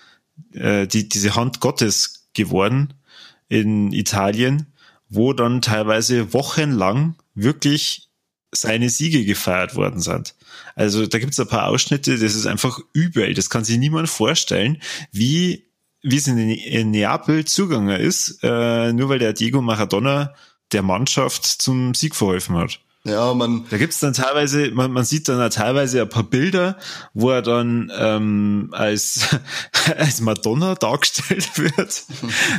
äh, 0.53 0.87
die, 0.87 1.07
diese 1.07 1.35
Hand 1.35 1.59
Gottes 1.59 2.27
geworden 2.33 2.95
in 3.47 3.91
Italien, 3.91 4.73
wo 5.09 5.33
dann 5.33 5.61
teilweise 5.61 6.33
wochenlang 6.33 7.15
wirklich 7.33 8.09
seine 8.51 8.89
Siege 8.89 9.25
gefeiert 9.25 9.75
worden 9.75 9.99
sind. 9.99 10.35
Also 10.75 11.05
da 11.05 11.19
gibt 11.19 11.33
es 11.33 11.39
ein 11.39 11.47
paar 11.47 11.67
Ausschnitte, 11.67 12.17
das 12.17 12.35
ist 12.35 12.45
einfach 12.45 12.79
übel. 12.93 13.33
Das 13.33 13.49
kann 13.49 13.65
sich 13.65 13.77
niemand 13.77 14.09
vorstellen, 14.09 14.81
wie 15.11 15.65
wie 16.07 16.17
es 16.17 16.27
in, 16.27 16.37
in 16.37 16.91
Neapel 16.91 17.45
zugange 17.45 17.97
ist, 17.97 18.39
äh, 18.43 18.93
nur 18.93 19.09
weil 19.09 19.17
der 19.17 19.33
Diego 19.33 19.61
Maradona 19.61 20.35
der 20.71 20.83
Mannschaft 20.83 21.45
zum 21.45 21.95
Sieg 21.95 22.15
verholfen 22.15 22.55
hat. 22.57 22.79
Ja, 23.05 23.35
man. 23.35 23.65
Da 23.69 23.77
gibt's 23.77 23.99
dann 23.99 24.13
teilweise, 24.13 24.71
man, 24.71 24.91
man 24.91 25.05
sieht 25.05 25.29
dann 25.29 25.49
teilweise 25.51 26.01
ein 26.01 26.09
paar 26.09 26.23
Bilder, 26.23 26.75
wo 27.13 27.29
er 27.29 27.43
dann 27.43 27.91
ähm, 27.95 28.69
als, 28.71 29.27
als 29.97 30.21
Madonna 30.21 30.73
dargestellt 30.73 31.55
wird. 31.57 32.03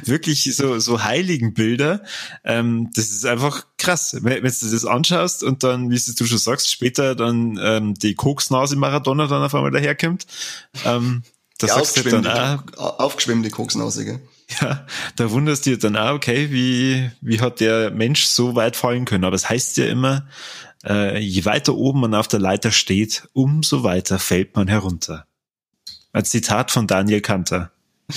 Wirklich 0.05 0.55
so, 0.55 0.79
so 0.79 1.03
heiligen 1.03 1.53
Bilder. 1.53 2.03
Ähm, 2.45 2.91
das 2.95 3.11
ist 3.11 3.27
einfach 3.27 3.67
krass. 3.77 4.17
Wenn, 4.21 4.45
wenn 4.45 4.55
du 4.61 4.71
das 4.71 4.85
anschaust 4.85 5.43
und 5.43 5.65
dann, 5.65 5.91
wie 5.91 6.01
du 6.01 6.25
schon 6.25 6.39
sagst, 6.39 6.71
später 6.71 7.17
dann 7.17 7.59
ähm, 7.61 7.95
die 7.95 8.15
Koksnase 8.15 8.77
Maradona 8.77 9.27
dann 9.27 9.43
auf 9.43 9.55
einmal 9.55 9.73
daherkommt. 9.73 10.27
Ähm, 10.85 11.25
das 11.59 11.75
sagst 11.75 11.97
du 11.97 12.03
dann 12.09 12.27
auch. 12.27 12.99
Aufgeschwemmte 13.01 13.51
Koksnase, 13.51 14.05
gell? 14.05 14.21
Ja, 14.61 14.87
da 15.17 15.31
wunderst 15.31 15.67
du 15.67 15.71
dir 15.71 15.79
dann 15.79 15.97
auch, 15.97 16.15
okay, 16.15 16.53
wie, 16.53 17.11
wie 17.21 17.41
hat 17.41 17.61
der 17.61 17.91
Mensch 17.91 18.27
so 18.27 18.55
weit 18.55 18.77
fallen 18.77 19.05
können? 19.05 19.25
Aber 19.25 19.35
es 19.35 19.43
das 19.43 19.51
heißt 19.51 19.77
ja 19.77 19.87
immer, 19.87 20.29
äh, 20.85 21.19
je 21.19 21.45
weiter 21.45 21.75
oben 21.75 22.01
man 22.01 22.15
auf 22.15 22.29
der 22.29 22.41
Leiter 22.41 22.71
steht, 22.71 23.29
umso 23.33 23.83
weiter 23.83 24.19
fällt 24.19 24.55
man 24.55 24.69
herunter. 24.69 25.27
Ein 26.13 26.25
Zitat 26.25 26.71
von 26.71 26.87
Daniel 26.87 27.21
Kanter. 27.21 27.73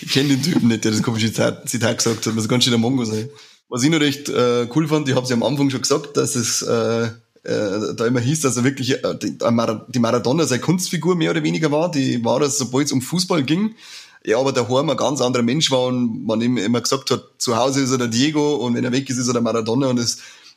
ich 0.00 0.12
kenne 0.12 0.28
den 0.28 0.42
Typen 0.42 0.68
nicht, 0.68 0.84
der 0.84 0.92
das 0.92 1.02
komische 1.02 1.26
Zitat, 1.26 1.68
Zitat 1.68 1.98
gesagt 1.98 2.26
hat, 2.26 2.34
muss 2.34 2.48
ganz 2.48 2.64
schön 2.64 2.70
der 2.70 2.78
Mongo 2.78 3.04
sein. 3.04 3.28
Was 3.68 3.82
ich 3.82 3.90
noch 3.90 4.00
recht 4.00 4.28
äh, 4.28 4.66
cool 4.74 4.88
fand, 4.88 5.08
ich 5.08 5.14
habe 5.14 5.24
es 5.24 5.30
ja 5.30 5.36
am 5.36 5.42
Anfang 5.42 5.70
schon 5.70 5.82
gesagt, 5.82 6.16
dass 6.16 6.36
es 6.36 6.62
äh, 6.62 7.08
äh, 7.42 7.94
da 7.94 8.06
immer 8.06 8.20
hieß, 8.20 8.40
dass 8.40 8.56
er 8.56 8.64
wirklich 8.64 9.04
äh, 9.04 9.18
die, 9.20 9.36
die 9.36 9.98
Maradona 9.98 10.46
seine 10.46 10.60
Kunstfigur 10.60 11.16
mehr 11.16 11.32
oder 11.32 11.42
weniger 11.42 11.70
war. 11.70 11.90
Die 11.90 12.24
war 12.24 12.40
das, 12.40 12.58
sobald 12.58 12.86
es 12.86 12.92
um 12.92 13.02
Fußball 13.02 13.42
ging. 13.42 13.74
Ja, 14.28 14.38
aber 14.38 14.52
daheim 14.52 14.90
ein 14.90 14.96
ganz 14.98 15.22
anderer 15.22 15.42
Mensch 15.42 15.70
war 15.70 15.86
und 15.86 16.26
man 16.26 16.42
ihm 16.42 16.58
immer 16.58 16.82
gesagt 16.82 17.10
hat, 17.10 17.24
zu 17.38 17.56
Hause 17.56 17.80
ist 17.80 17.92
er 17.92 17.96
der 17.96 18.08
Diego 18.08 18.56
und 18.56 18.74
wenn 18.74 18.84
er 18.84 18.92
weg 18.92 19.08
ist, 19.08 19.16
ist 19.16 19.26
er 19.26 19.32
der 19.32 19.40
Maradona 19.40 19.86
und 19.86 19.96
das, 19.96 20.16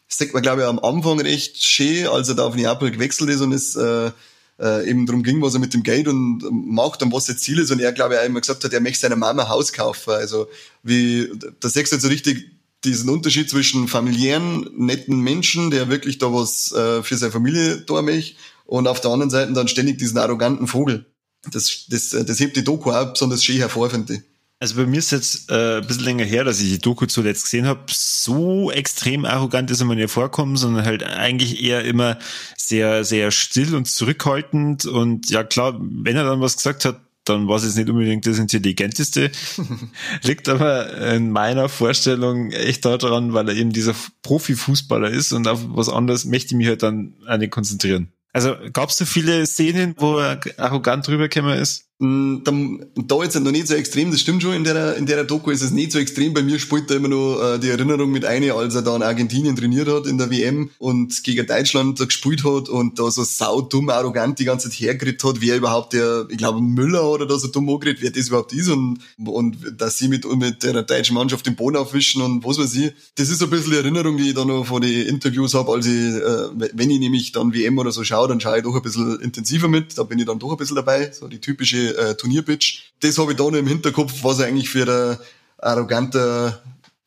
das 0.10 0.18
sagt 0.18 0.34
man, 0.34 0.44
glaube 0.44 0.63
ich, 0.63 0.68
am 0.68 0.78
Anfang 0.80 1.22
recht 1.22 1.63
schön, 1.63 2.08
als 2.08 2.28
er 2.28 2.36
da 2.36 2.44
auf 2.44 2.56
Neapel 2.56 2.92
gewechselt 2.92 3.30
ist 3.30 3.40
und 3.40 3.54
es 3.54 3.78
äh, 3.78 4.12
äh, 4.60 4.90
eben 4.90 5.06
darum 5.06 5.24
ging, 5.24 5.42
was 5.42 5.54
er 5.54 5.62
mit 5.62 5.74
dem 5.74 5.84
Geld 5.84 6.10
und 6.10 6.44
macht 6.51 7.01
und 7.01 7.13
was 7.13 7.28
sein 7.28 7.38
Ziel 7.38 7.60
ist 7.60 7.72
und 7.72 7.80
er, 7.80 7.94
glaube 7.94 8.16
ich, 8.16 8.20
auch 8.20 8.25
immer 8.25 8.42
gesagt 8.42 8.62
hat, 8.62 8.74
er 8.74 8.82
möchte 8.82 9.00
seiner 9.00 9.16
Mama 9.16 9.44
ein 9.44 9.50
Haus 9.50 9.72
kaufen. 9.72 10.16
Also 10.16 10.50
wie, 10.84 11.32
da 11.62 11.70
sechst 11.70 11.94
du 11.94 11.96
jetzt 11.96 12.04
so 12.04 12.10
richtig 12.10 12.51
diesen 12.84 13.10
Unterschied 13.10 13.50
zwischen 13.50 13.88
familiären, 13.88 14.70
netten 14.75 15.22
Menschen, 15.22 15.72
der 15.72 15.88
wirklich 15.88 16.18
da 16.18 16.34
was 16.34 16.74
äh, 16.74 17.04
für 17.04 17.16
seine 17.16 17.32
Familie 17.32 17.78
da 17.78 18.01
möchte 18.01 18.36
und 18.66 18.90
auf 18.90 19.00
der 19.00 19.12
anderen 19.12 19.30
Seite 19.30 19.54
dann 19.54 19.70
ständig 19.70 19.98
diesen 19.98 20.18
arroganten 20.18 20.68
Vogel. 20.68 21.06
Das, 21.50 21.86
das, 21.90 22.10
das 22.10 22.40
hebt 22.40 22.56
die 22.56 22.64
Doku 22.64 22.92
auch 22.92 23.14
besonders 23.14 23.44
schön 23.44 23.58
hervor, 23.58 23.90
finde 23.90 24.16
ich. 24.16 24.22
Also 24.62 24.76
bei 24.76 24.86
mir 24.86 25.00
ist 25.00 25.12
jetzt 25.12 25.50
äh, 25.50 25.78
ein 25.78 25.88
bisschen 25.88 26.04
länger 26.04 26.24
her, 26.24 26.44
dass 26.44 26.62
ich 26.62 26.70
die 26.70 26.78
Doku 26.78 27.08
zuletzt 27.08 27.46
gesehen 27.46 27.66
habe. 27.66 27.82
So 27.90 28.70
extrem 28.70 29.26
arrogant 29.26 29.72
ist 29.72 29.80
er 29.80 29.88
mir 29.88 29.96
nicht 29.96 30.12
vorkommen, 30.12 30.56
sondern 30.56 30.86
halt 30.86 31.04
eigentlich 31.04 31.64
eher 31.64 31.84
immer 31.84 32.20
sehr, 32.56 33.04
sehr 33.04 33.32
still 33.32 33.74
und 33.74 33.88
zurückhaltend. 33.88 34.86
Und 34.86 35.32
ja 35.32 35.44
klar, 35.44 35.80
wenn 35.82 36.16
er 36.16 36.26
dann 36.26 36.42
was 36.42 36.58
gesagt 36.58 36.86
hat, 36.86 37.00
dann 37.26 37.48
war 37.48 37.56
es 37.56 37.64
jetzt 37.64 37.78
nicht 37.78 37.90
unbedingt 37.90 38.28
das 38.28 38.38
Intelligenteste. 38.38 39.32
Liegt 40.24 40.48
aber 40.48 40.96
in 41.14 41.32
meiner 41.32 41.68
Vorstellung 41.68 42.52
echt 42.52 42.86
daran, 42.86 43.34
weil 43.34 43.50
er 43.50 43.56
eben 43.56 43.72
dieser 43.72 43.96
Profifußballer 44.22 45.10
ist 45.10 45.34
und 45.34 45.48
auf 45.48 45.62
was 45.70 45.90
anderes 45.90 46.26
möchte 46.26 46.54
ich 46.54 46.58
mich 46.58 46.68
halt 46.68 46.84
dann 46.84 47.16
auch 47.28 47.38
nicht 47.38 47.52
konzentrieren. 47.52 48.12
Also 48.34 48.56
es 48.90 48.98
so 48.98 49.06
viele 49.06 49.46
Szenen, 49.46 49.96
wo 49.98 50.20
er 50.20 50.40
arrogant 50.58 51.08
rübergekommen 51.10 51.58
ist? 51.60 51.91
Mm, 52.01 52.43
da, 52.43 52.51
da 52.96 53.24
jetzt 53.24 53.39
noch 53.39 53.51
nicht 53.51 53.67
so 53.67 53.75
extrem, 53.75 54.10
das 54.10 54.22
stimmt 54.22 54.41
schon, 54.41 54.53
in 54.53 54.63
der, 54.63 54.96
in 54.96 55.05
der 55.05 55.24
Doku 55.24 55.51
ist 55.51 55.62
es 55.62 55.70
nicht 55.70 55.91
so 55.91 56.00
extrem. 56.00 56.34
Bei 56.34 56.41
mir 56.41 56.58
spielt 56.58 56.89
da 56.89 56.96
immer 56.96 57.10
noch 57.10 57.39
äh, 57.39 57.60
die 57.60 57.70
Erinnerung 57.70 58.12
mit 58.12 58.25
ein, 58.25 58.50
als 58.50 58.74
er 58.74 58.81
da 58.81 58.96
in 58.96 59.03
Argentinien 59.03 59.55
trainiert 59.55 59.88
hat 59.88 60.08
in 60.08 60.17
der 60.17 60.31
WM 60.31 60.72
und 60.79 61.24
gegen 61.24 61.46
Deutschland 61.46 62.00
da 62.00 62.05
gespielt 62.05 62.43
hat 62.43 62.70
und 62.70 62.98
da 62.98 63.12
so 63.12 63.24
saudumm, 63.24 63.91
arrogant 63.91 64.39
die 64.39 64.46
ganze 64.46 64.72
Zeit 64.72 64.79
hergeredet 64.79 65.24
hat, 65.24 65.41
wer 65.41 65.58
überhaupt 65.58 65.93
der, 65.93 66.25
ich 66.31 66.39
glaube 66.39 66.60
Müller 66.60 67.08
oder 67.08 67.27
da 67.27 67.38
so 67.38 67.50
dumm 67.50 67.70
angeredet, 67.70 68.01
wer 68.01 68.10
das 68.10 68.29
überhaupt 68.29 68.53
ist 68.53 68.70
und, 68.70 68.98
und 69.24 69.58
dass 69.77 70.00
sie 70.00 70.08
mit, 70.08 70.25
mit 70.36 70.63
der 70.63 70.81
deutschen 70.81 71.13
Mannschaft 71.13 71.46
den 71.46 71.55
Boden 71.55 71.77
aufwischen 71.77 72.24
und 72.24 72.43
was 72.43 72.58
weiß 72.58 72.74
ich. 72.77 72.93
Das 73.13 73.29
ist 73.29 73.38
so 73.38 73.46
ein 73.46 73.51
bisschen 73.51 73.74
die 73.74 73.77
Erinnerung, 73.77 74.17
die 74.17 74.29
ich 74.29 74.34
da 74.34 74.43
noch 74.43 74.65
von 74.65 74.81
den 74.81 75.05
Interviews 75.05 75.53
habe, 75.53 75.72
als 75.72 75.86
ich, 75.86 75.93
äh, 75.93 76.72
wenn 76.74 76.89
ich 76.89 77.00
nämlich 77.00 77.31
dann 77.31 77.53
WM 77.53 77.77
oder 77.77 77.91
so 77.91 78.03
schaue, 78.03 78.27
dann 78.27 78.41
schaue 78.41 78.58
ich 78.58 78.63
doch 78.63 78.75
ein 78.75 78.81
bisschen 78.81 79.20
intensiver 79.20 79.67
mit, 79.67 79.96
da 80.00 80.01
bin 80.01 80.17
ich 80.17 80.25
dann 80.25 80.39
doch 80.39 80.50
ein 80.50 80.58
bisschen 80.58 80.77
dabei, 80.77 81.12
so 81.12 81.27
die 81.27 81.39
typische 81.39 81.91
äh, 81.98 82.16
Turnierpitch. 82.16 82.92
Das 83.00 83.18
habe 83.18 83.32
ich 83.32 83.38
da 83.38 83.44
noch 83.44 83.54
im 83.54 83.68
Hinterkopf, 83.68 84.24
was 84.24 84.40
er 84.40 84.48
eigentlich 84.48 84.70
für 84.70 84.86
der 84.86 85.20
arrogante 85.58 86.60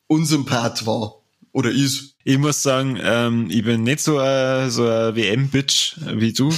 Unsympath 0.07 0.85
war 0.85 1.15
oder 1.51 1.71
ist. 1.71 2.15
Ich 2.23 2.37
muss 2.37 2.61
sagen, 2.63 2.99
ähm, 3.01 3.47
ich 3.49 3.63
bin 3.63 3.83
nicht 3.83 4.01
so 4.01 4.17
ein, 4.17 4.69
so 4.69 4.83
WM-Bitch 4.83 5.95
wie 6.15 6.33
du 6.33 6.51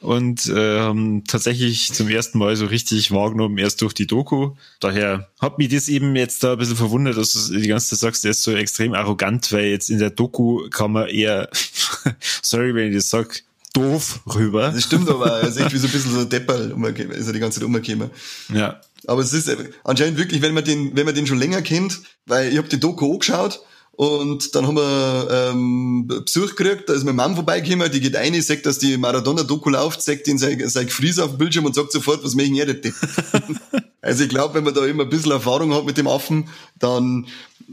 und 0.00 0.46
äh, 0.46 0.80
haben 0.80 1.24
tatsächlich 1.24 1.92
zum 1.92 2.08
ersten 2.08 2.38
Mal 2.38 2.54
so 2.54 2.66
richtig 2.66 3.10
wahrgenommen, 3.12 3.56
erst 3.56 3.80
durch 3.80 3.94
die 3.94 4.06
Doku. 4.06 4.52
Daher 4.78 5.30
hat 5.40 5.58
mich 5.58 5.68
das 5.68 5.88
eben 5.88 6.14
jetzt 6.16 6.44
da 6.44 6.52
ein 6.52 6.58
bisschen 6.58 6.76
verwundert, 6.76 7.16
dass 7.16 7.32
du 7.32 7.58
die 7.58 7.66
ganze 7.66 7.90
Zeit 7.90 7.98
sagst, 8.00 8.24
der 8.24 8.32
ist 8.32 8.42
so 8.42 8.52
extrem 8.52 8.94
arrogant, 8.94 9.50
weil 9.52 9.66
jetzt 9.66 9.88
in 9.88 9.98
der 9.98 10.10
Doku 10.10 10.68
kann 10.68 10.92
man 10.92 11.08
eher, 11.08 11.48
sorry, 12.42 12.74
wenn 12.74 12.88
ich 12.88 12.96
das 12.96 13.08
sag, 13.08 13.42
doof 13.76 14.20
rüber. 14.34 14.70
Das 14.70 14.84
stimmt 14.84 15.08
aber, 15.08 15.40
er 15.40 15.48
ist 15.48 15.58
echt 15.58 15.72
wie 15.72 15.78
so 15.78 15.86
ein 15.86 15.92
bisschen 15.92 16.12
so 16.12 16.24
Depperl, 16.24 16.74
ist 17.12 17.26
er 17.26 17.32
die 17.32 17.38
ganze 17.38 17.60
Zeit 17.60 17.66
umgekommen. 17.66 18.10
Ja. 18.52 18.80
Aber 19.06 19.20
es 19.22 19.32
ist 19.32 19.54
anscheinend 19.84 20.18
wirklich, 20.18 20.42
wenn 20.42 20.54
man 20.54 20.64
den, 20.64 20.96
wenn 20.96 21.04
man 21.04 21.14
den 21.14 21.26
schon 21.26 21.38
länger 21.38 21.62
kennt, 21.62 22.00
weil 22.26 22.50
ich 22.50 22.58
habe 22.58 22.68
die 22.68 22.80
Doku 22.80 23.12
angeschaut 23.12 23.60
und 23.92 24.54
dann 24.54 24.66
haben 24.66 24.76
wir 24.76 25.28
ähm, 25.30 26.06
Besuch 26.06 26.54
gekriegt, 26.54 26.88
da 26.88 26.92
ist 26.92 27.04
meine 27.04 27.16
Mom 27.16 27.34
vorbeigekommen, 27.34 27.90
die 27.90 28.00
geht 28.00 28.16
ein, 28.16 28.40
sagt, 28.42 28.66
dass 28.66 28.78
die 28.78 28.96
Maradona-Doku 28.96 29.70
läuft, 29.70 30.02
sagt 30.02 30.26
den 30.26 30.38
sein, 30.38 30.68
sein 30.68 30.86
Gefries 30.86 31.18
auf 31.18 31.30
dem 31.30 31.38
Bildschirm 31.38 31.64
und 31.64 31.74
sagt 31.74 31.92
sofort, 31.92 32.22
was 32.22 32.34
möchten 32.34 32.54
ihr 32.54 32.66
denn? 32.66 32.94
also 34.02 34.24
ich 34.24 34.28
glaube, 34.28 34.54
wenn 34.54 34.64
man 34.64 34.74
da 34.74 34.84
immer 34.84 35.04
ein 35.04 35.08
bisschen 35.08 35.32
Erfahrung 35.32 35.72
hat 35.74 35.86
mit 35.86 35.96
dem 35.96 36.08
Affen, 36.08 36.48
dann 36.78 37.26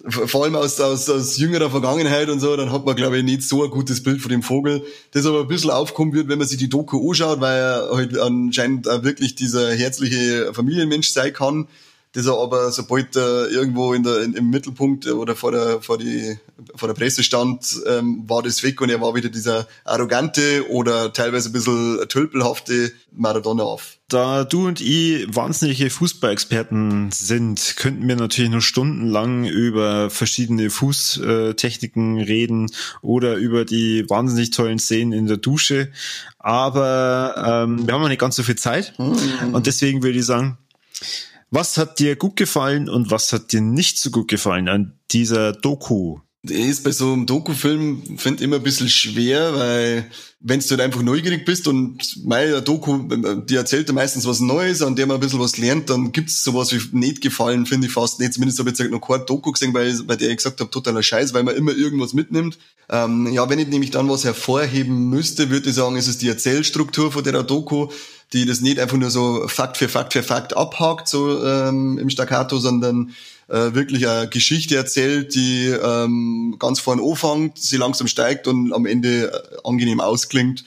vor 0.08 0.44
allem 0.44 0.56
aus, 0.56 0.80
aus, 0.80 1.10
aus 1.10 1.38
jüngerer 1.38 1.70
Vergangenheit 1.70 2.30
und 2.30 2.40
so, 2.40 2.56
dann 2.58 2.72
hat 2.72 2.86
man, 2.86 2.96
glaube 2.96 3.18
ich, 3.18 3.24
nicht 3.24 3.44
so 3.44 3.64
ein 3.64 3.70
gutes 3.70 4.02
Bild 4.02 4.22
von 4.22 4.32
dem 4.32 4.42
Vogel, 4.42 4.84
das 5.12 5.26
aber 5.26 5.42
ein 5.42 5.48
bisschen 5.48 5.70
aufkommen 5.70 6.14
wird, 6.14 6.28
wenn 6.28 6.40
man 6.40 6.48
sich 6.48 6.58
die 6.58 6.70
Doku 6.70 7.10
anschaut, 7.10 7.42
weil 7.42 7.58
er 7.58 7.90
halt 7.92 8.18
anscheinend 8.18 8.90
auch 8.90 9.04
wirklich 9.04 9.36
dieser 9.36 9.72
herzliche 9.74 10.54
Familienmensch 10.54 11.10
sein 11.10 11.32
kann, 11.32 11.68
das 12.14 12.28
er 12.28 12.38
aber 12.38 12.72
sobald 12.72 13.16
er 13.16 13.50
irgendwo 13.50 13.94
in 13.94 14.04
der, 14.04 14.22
in, 14.22 14.34
im 14.34 14.50
Mittelpunkt 14.52 15.08
oder 15.08 15.36
vor 15.36 15.52
der, 15.52 15.82
vor, 15.82 15.98
die, 15.98 16.38
vor 16.76 16.88
der 16.88 16.94
Presse 16.94 17.24
stand, 17.24 17.82
ähm, 17.88 18.24
war 18.28 18.44
das 18.44 18.62
weg 18.62 18.82
und 18.82 18.90
er 18.90 19.02
war 19.02 19.16
wieder 19.16 19.30
dieser 19.30 19.68
arrogante 19.84 20.70
oder 20.70 21.12
teilweise 21.12 21.50
ein 21.50 21.54
bisschen 21.54 22.08
tölpelhafte 22.08 22.92
Maradona 23.12 23.64
auf. 23.64 23.98
Da 24.10 24.44
du 24.44 24.68
und 24.68 24.80
ich 24.80 25.26
wahnsinnige 25.36 25.90
Fußballexperten 25.90 27.10
sind, 27.12 27.74
könnten 27.78 28.08
wir 28.08 28.16
natürlich 28.16 28.52
noch 28.52 28.62
stundenlang 28.62 29.46
über 29.46 30.12
verschiedene 30.12 30.70
Fußtechniken 30.70 32.20
reden 32.20 32.70
oder 33.02 33.38
über 33.38 33.66
die 33.66 34.08
wahnsinnig 34.08 34.52
tollen 34.52 34.78
Szenen 34.78 35.14
in 35.14 35.26
der 35.26 35.38
Dusche. 35.38 35.92
Aber 36.38 37.34
ähm, 37.38 37.88
wir 37.88 37.94
haben 37.96 38.02
noch 38.02 38.10
nicht 38.10 38.22
ganz 38.22 38.36
so 38.36 38.44
viel 38.44 38.58
Zeit. 38.58 38.94
Mhm. 39.00 39.56
Und 39.56 39.66
deswegen 39.66 40.04
würde 40.04 40.20
ich 40.20 40.26
sagen, 40.26 40.60
was 41.54 41.78
hat 41.78 42.00
dir 42.00 42.16
gut 42.16 42.36
gefallen 42.36 42.90
und 42.90 43.12
was 43.12 43.32
hat 43.32 43.52
dir 43.52 43.62
nicht 43.62 44.00
so 44.00 44.10
gut 44.10 44.28
gefallen 44.28 44.68
an 44.68 44.94
dieser 45.12 45.54
Doku? 45.54 46.20
Ist 46.46 46.84
bei 46.84 46.92
so 46.92 47.14
einem 47.14 47.26
Doku-Film, 47.26 48.18
finde 48.18 48.42
ich 48.42 48.44
immer 48.44 48.58
ein 48.58 48.64
bisschen 48.64 48.90
schwer, 48.90 49.56
weil 49.56 50.12
wenn 50.42 50.60
du 50.60 50.70
halt 50.72 50.82
einfach 50.82 51.02
neugierig 51.02 51.46
bist 51.46 51.70
und 51.70 52.18
meine 52.26 52.62
Doku, 52.62 53.08
die 53.46 53.56
erzählt 53.56 53.88
ja 53.88 53.94
meistens 53.94 54.26
was 54.26 54.42
Neues, 54.42 54.82
an 54.82 54.98
dem 54.98 55.08
man 55.08 55.18
ein 55.18 55.22
bisschen 55.22 55.40
was 55.40 55.58
lernt, 55.58 55.90
dann 55.90 56.12
gibt's 56.12 56.44
sowas 56.44 56.74
wie 56.74 56.98
nicht 56.98 57.22
gefallen, 57.22 57.66
finde 57.66 57.88
ich 57.88 57.94
fast 57.94 58.20
nicht. 58.20 58.34
Zumindest 58.34 58.60
habe 58.60 58.70
ich 58.70 58.78
jetzt 58.78 58.92
noch 58.92 59.00
keine 59.00 59.24
Doku 59.24 59.54
gesehen, 59.54 59.74
weil, 59.74 59.94
bei 60.04 60.18
der 60.18 60.32
ich 60.32 60.38
gesagt 60.38 60.60
habe, 60.60 60.70
totaler 60.70 61.02
Scheiß, 61.02 61.34
weil 61.34 61.44
man 61.44 61.56
immer 61.56 61.72
irgendwas 61.72 62.14
mitnimmt. 62.14 62.58
Ähm, 62.90 63.32
ja, 63.32 63.50
wenn 63.50 63.60
ich 63.60 63.70
nämlich 63.70 63.92
dann 63.92 64.10
was 64.10 64.26
hervorheben 64.26 65.10
müsste, 65.10 65.50
würde 65.50 65.70
ich 65.70 65.76
sagen, 65.76 65.96
ist 65.96 66.10
es 66.10 66.18
die 66.18 66.28
Erzählstruktur 66.28 67.14
von 67.14 67.24
der 67.24 67.44
Doku 67.44 67.88
die 68.32 68.46
das 68.46 68.62
nicht 68.62 68.80
einfach 68.80 68.98
nur 68.98 69.12
so 69.12 69.48
Fakt 69.48 69.78
für 69.78 69.90
Fakt 69.90 70.14
für 70.14 70.24
Fakt 70.24 70.56
abhakt, 70.56 71.08
so 71.08 71.44
ähm, 71.44 71.98
im 71.98 72.10
Staccato, 72.10 72.58
sondern 72.58 73.14
äh, 73.48 73.74
wirklich 73.74 74.08
eine 74.08 74.30
Geschichte 74.30 74.76
erzählt, 74.76 75.36
die 75.36 75.68
ähm, 75.68 76.56
ganz 76.60 76.80
vorne 76.80 77.04
anfängt, 77.04 77.60
sie 77.60 77.78
langsam 77.78 78.08
steigt 78.08 78.48
und 78.48 78.74
am 78.74 78.86
Ende 78.86 79.32
äh, 79.32 79.58
angenehm 79.68 80.00
ausklingt. 80.00 80.64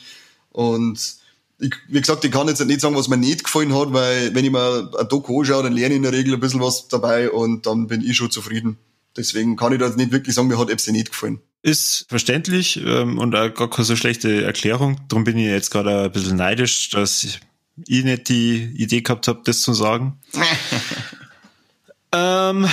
Und 0.51 1.17
ich, 1.59 1.75
wie 1.89 2.01
gesagt, 2.01 2.25
ich 2.25 2.31
kann 2.31 2.49
jetzt 2.49 2.65
nicht 2.65 2.81
sagen, 2.81 2.97
was 2.97 3.09
mir 3.09 3.17
nicht 3.17 3.45
gefallen 3.45 3.75
hat, 3.75 3.93
weil 3.93 4.35
wenn 4.35 4.45
ich 4.45 4.51
mir 4.51 4.91
ein 4.99 5.09
Doku 5.09 5.41
anschaue, 5.41 5.63
dann 5.63 5.73
lerne 5.73 5.95
ich 5.95 5.97
in 5.97 6.03
der 6.03 6.13
Regel 6.13 6.35
ein 6.35 6.41
bisschen 6.41 6.61
was 6.61 6.89
dabei 6.89 7.31
und 7.31 7.67
dann 7.67 7.87
bin 7.87 8.03
ich 8.03 8.17
schon 8.17 8.31
zufrieden. 8.31 8.79
Deswegen 9.17 9.57
kann 9.57 9.73
ich 9.73 9.79
da 9.79 9.87
jetzt 9.87 9.97
nicht 9.97 10.13
wirklich 10.13 10.35
sagen, 10.35 10.49
mir 10.49 10.59
hat 10.59 10.71
Epsi 10.71 10.93
nicht 10.93 11.11
gefallen. 11.11 11.41
Ist 11.63 12.07
verständlich 12.09 12.81
ähm, 12.85 13.19
und 13.19 13.35
auch 13.35 13.53
gar 13.53 13.69
keine 13.69 13.85
so 13.85 13.97
schlechte 13.97 14.45
Erklärung. 14.45 15.01
Darum 15.09 15.25
bin 15.25 15.37
ich 15.37 15.47
jetzt 15.47 15.71
gerade 15.71 16.05
ein 16.05 16.13
bisschen 16.13 16.37
neidisch, 16.37 16.91
dass 16.91 17.25
ich 17.25 18.05
nicht 18.05 18.29
die 18.29 18.65
Idee 18.77 19.03
gehabt 19.03 19.29
habe, 19.29 19.43
das 19.45 19.63
zu 19.63 19.73
sagen. 19.75 20.19
ähm, 22.13 22.69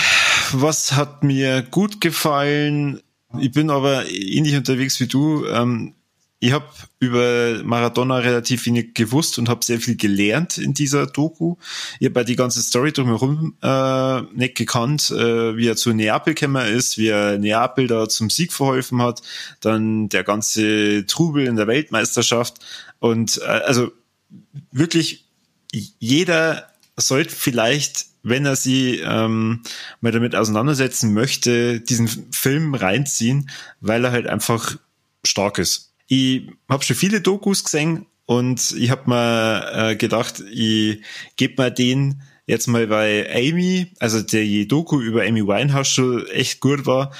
was 0.51 0.93
hat 0.93 1.23
mir 1.23 1.63
gut 1.63 2.01
gefallen? 2.01 3.01
Ich 3.39 3.51
bin 3.51 3.69
aber 3.69 4.07
ähnlich 4.09 4.55
unterwegs 4.55 4.99
wie 4.99 5.07
du. 5.07 5.45
Ähm, 5.47 5.95
ich 6.43 6.51
habe 6.51 6.65
über 6.99 7.63
Maradona 7.63 8.17
relativ 8.17 8.65
wenig 8.65 8.95
gewusst 8.95 9.39
und 9.39 9.47
habe 9.47 9.63
sehr 9.63 9.79
viel 9.79 9.95
gelernt 9.95 10.57
in 10.57 10.73
dieser 10.73 11.07
Doku. 11.07 11.55
Ich 12.01 12.09
habe 12.09 12.25
die 12.25 12.35
ganze 12.35 12.61
Story 12.61 12.91
drumherum 12.91 13.55
äh, 13.61 14.21
nicht 14.33 14.55
gekannt, 14.55 15.09
äh, 15.11 15.55
wie 15.55 15.69
er 15.69 15.77
zu 15.77 15.93
Neapel 15.93 16.33
gekommen 16.33 16.67
ist, 16.67 16.97
wie 16.97 17.07
er 17.07 17.37
Neapel 17.37 17.87
da 17.87 18.09
zum 18.09 18.29
Sieg 18.29 18.51
verholfen 18.51 19.01
hat, 19.01 19.21
dann 19.61 20.09
der 20.09 20.25
ganze 20.25 21.05
Trubel 21.05 21.47
in 21.47 21.55
der 21.55 21.67
Weltmeisterschaft 21.67 22.55
und 22.99 23.39
äh, 23.41 23.45
also 23.45 23.93
wirklich 24.73 25.23
jeder 25.71 26.67
sollte 26.97 27.33
vielleicht, 27.33 28.07
wenn 28.21 28.45
er 28.45 28.57
sie 28.57 28.99
ähm, 28.99 29.61
mal 30.01 30.11
damit 30.11 30.35
auseinandersetzen 30.35 31.13
möchte, 31.13 31.79
diesen 31.79 32.09
Film 32.33 32.75
reinziehen, 32.75 33.49
weil 33.79 34.03
er 34.03 34.11
halt 34.11 34.27
einfach 34.27 34.75
stark 35.25 35.57
ist. 35.57 35.92
Ich 36.07 36.49
habe 36.69 36.83
schon 36.83 36.95
viele 36.95 37.21
Dokus 37.21 37.63
gesehen 37.63 38.05
und 38.25 38.71
ich 38.77 38.89
habe 38.89 39.09
mir 39.09 39.71
äh, 39.91 39.95
gedacht, 39.95 40.43
ich 40.51 41.01
gebe 41.35 41.55
mal 41.57 41.71
den 41.71 42.21
jetzt 42.45 42.67
mal 42.67 42.87
bei 42.87 43.29
Amy, 43.33 43.87
also 43.99 44.21
der 44.21 44.65
Doku 44.65 44.99
über 44.99 45.23
Amy 45.23 45.45
Winehouse 45.45 45.87
schon 45.87 46.27
echt 46.27 46.59
gut 46.59 46.85
war, 46.85 47.11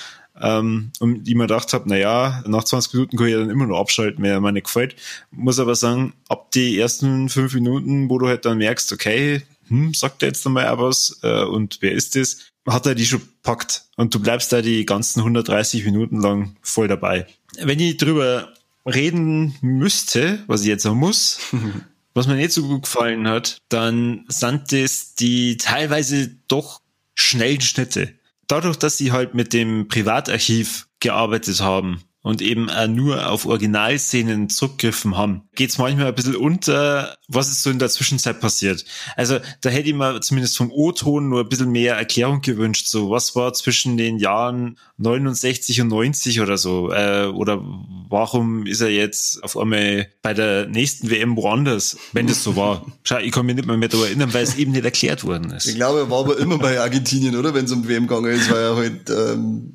ähm, 0.42 0.92
und 1.00 1.28
ich 1.28 1.36
mir 1.36 1.44
gedacht 1.44 1.74
habe, 1.74 1.86
na 1.88 1.96
ja, 1.96 2.44
nach 2.48 2.64
20 2.64 2.94
Minuten 2.94 3.18
kann 3.18 3.28
ich 3.28 3.34
dann 3.34 3.50
immer 3.50 3.68
noch 3.68 3.80
abschalten, 3.80 4.24
wenn 4.24 4.42
mir 4.42 4.52
nicht 4.52 4.66
gefällt. 4.66 4.96
Muss 5.32 5.60
aber 5.60 5.76
sagen, 5.76 6.14
ab 6.28 6.52
die 6.52 6.80
ersten 6.80 7.30
fünf 7.30 7.54
Minuten, 7.54 8.10
wo 8.10 8.18
du 8.18 8.28
halt 8.28 8.46
dann 8.46 8.58
merkst, 8.58 8.92
okay, 8.92 9.44
hm, 9.68 9.94
sagt 9.94 10.24
er 10.24 10.30
jetzt 10.30 10.44
nochmal 10.46 10.68
auch 10.68 10.80
was 10.80 11.20
äh, 11.24 11.44
und 11.44 11.78
wer 11.82 11.92
ist 11.92 12.16
das? 12.16 12.38
Hat 12.68 12.86
er 12.86 12.96
die 12.96 13.06
schon 13.06 13.22
packt 13.44 13.86
und 13.98 14.16
du 14.16 14.20
bleibst 14.20 14.52
da 14.52 14.62
die 14.62 14.86
ganzen 14.86 15.20
130 15.20 15.86
Minuten 15.86 16.22
lang 16.22 16.56
voll 16.62 16.88
dabei. 16.88 17.28
Wenn 17.58 17.80
ich 17.80 17.98
drüber 17.98 18.54
reden 18.86 19.56
müsste, 19.62 20.44
was 20.48 20.62
ich 20.62 20.68
jetzt 20.68 20.86
auch 20.86 20.96
muss, 20.96 21.40
was 22.14 22.28
mir 22.28 22.36
nicht 22.36 22.52
so 22.52 22.68
gut 22.68 22.84
gefallen 22.84 23.28
hat, 23.28 23.58
dann 23.70 24.26
sind 24.28 24.72
das 24.72 25.16
die 25.16 25.58
teilweise 25.58 26.36
doch 26.48 26.82
schnellen 27.16 27.62
Schnitte. 27.62 28.14
Dadurch, 28.48 28.78
dass 28.78 28.98
sie 28.98 29.12
halt 29.12 29.34
mit 29.34 29.54
dem 29.54 29.88
Privatarchiv 29.88 30.88
gearbeitet 31.00 31.62
haben 31.62 32.04
und 32.24 32.42
eben 32.42 32.70
auch 32.70 32.88
nur 32.88 33.30
auf 33.30 33.46
Originalszenen 33.46 34.50
zurückgriffen 34.50 35.18
haben, 35.18 35.44
geht's 35.56 35.78
manchmal 35.78 36.08
ein 36.08 36.16
bisschen 36.16 36.38
unter, 36.38 37.18
was 37.28 37.50
ist 37.50 37.64
so 37.64 37.70
in 37.70 37.80
der 37.80 37.90
Zwischenzeit 37.90 38.40
passiert. 38.40 38.86
Also 39.18 39.40
da 39.62 39.70
hätte 39.70 39.90
ich 39.90 39.96
mir 39.96 40.22
zumindest 40.22 40.58
vom 40.58 40.72
O-Ton 40.72 41.30
nur 41.30 41.42
ein 41.42 41.50
bisschen 41.50 41.72
mehr 41.72 41.96
Erklärung 41.96 42.42
gewünscht, 42.42 42.88
so 42.88 43.12
was 43.12 43.36
war 43.36 43.54
zwischen 43.54 43.98
den 43.98 44.18
Jahren 44.18 44.78
69 44.98 45.82
und 45.82 45.90
90 45.90 46.40
oder 46.40 46.58
so, 46.58 46.92
äh, 46.92 47.26
oder 47.26 47.62
warum 48.10 48.66
ist 48.66 48.80
er 48.80 48.90
jetzt 48.90 49.44
auf 49.44 49.58
einmal 49.58 50.08
bei 50.22 50.34
der 50.34 50.68
nächsten 50.68 51.10
WM 51.10 51.36
woanders, 51.36 51.98
wenn 52.14 52.28
das 52.28 52.42
so 52.42 52.56
war. 52.56 52.86
Schau, 53.04 53.18
ich 53.18 53.34
kann 53.34 53.46
mich 53.46 53.56
nicht 53.56 53.68
mehr, 53.68 53.76
mehr 53.76 53.90
daran 53.90 54.06
erinnern, 54.06 54.34
weil 54.34 54.44
es 54.44 54.56
eben 54.56 54.72
nicht 54.72 54.86
erklärt 54.86 55.26
worden 55.26 55.52
ist. 55.52 55.66
Ich 55.66 55.76
glaube, 55.76 56.00
er 56.00 56.10
war 56.10 56.20
aber 56.22 56.38
immer 56.38 56.58
bei 56.58 56.80
Argentinien, 56.80 57.36
oder? 57.36 57.54
Wenn 57.54 57.66
es 57.66 57.72
um 57.74 57.86
WM 57.86 58.08
gegangen 58.08 58.32
ist, 58.32 58.50
weil 58.50 58.64
er 58.64 58.76
halt 58.78 59.10
ähm, 59.10 59.74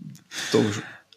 da 0.50 0.58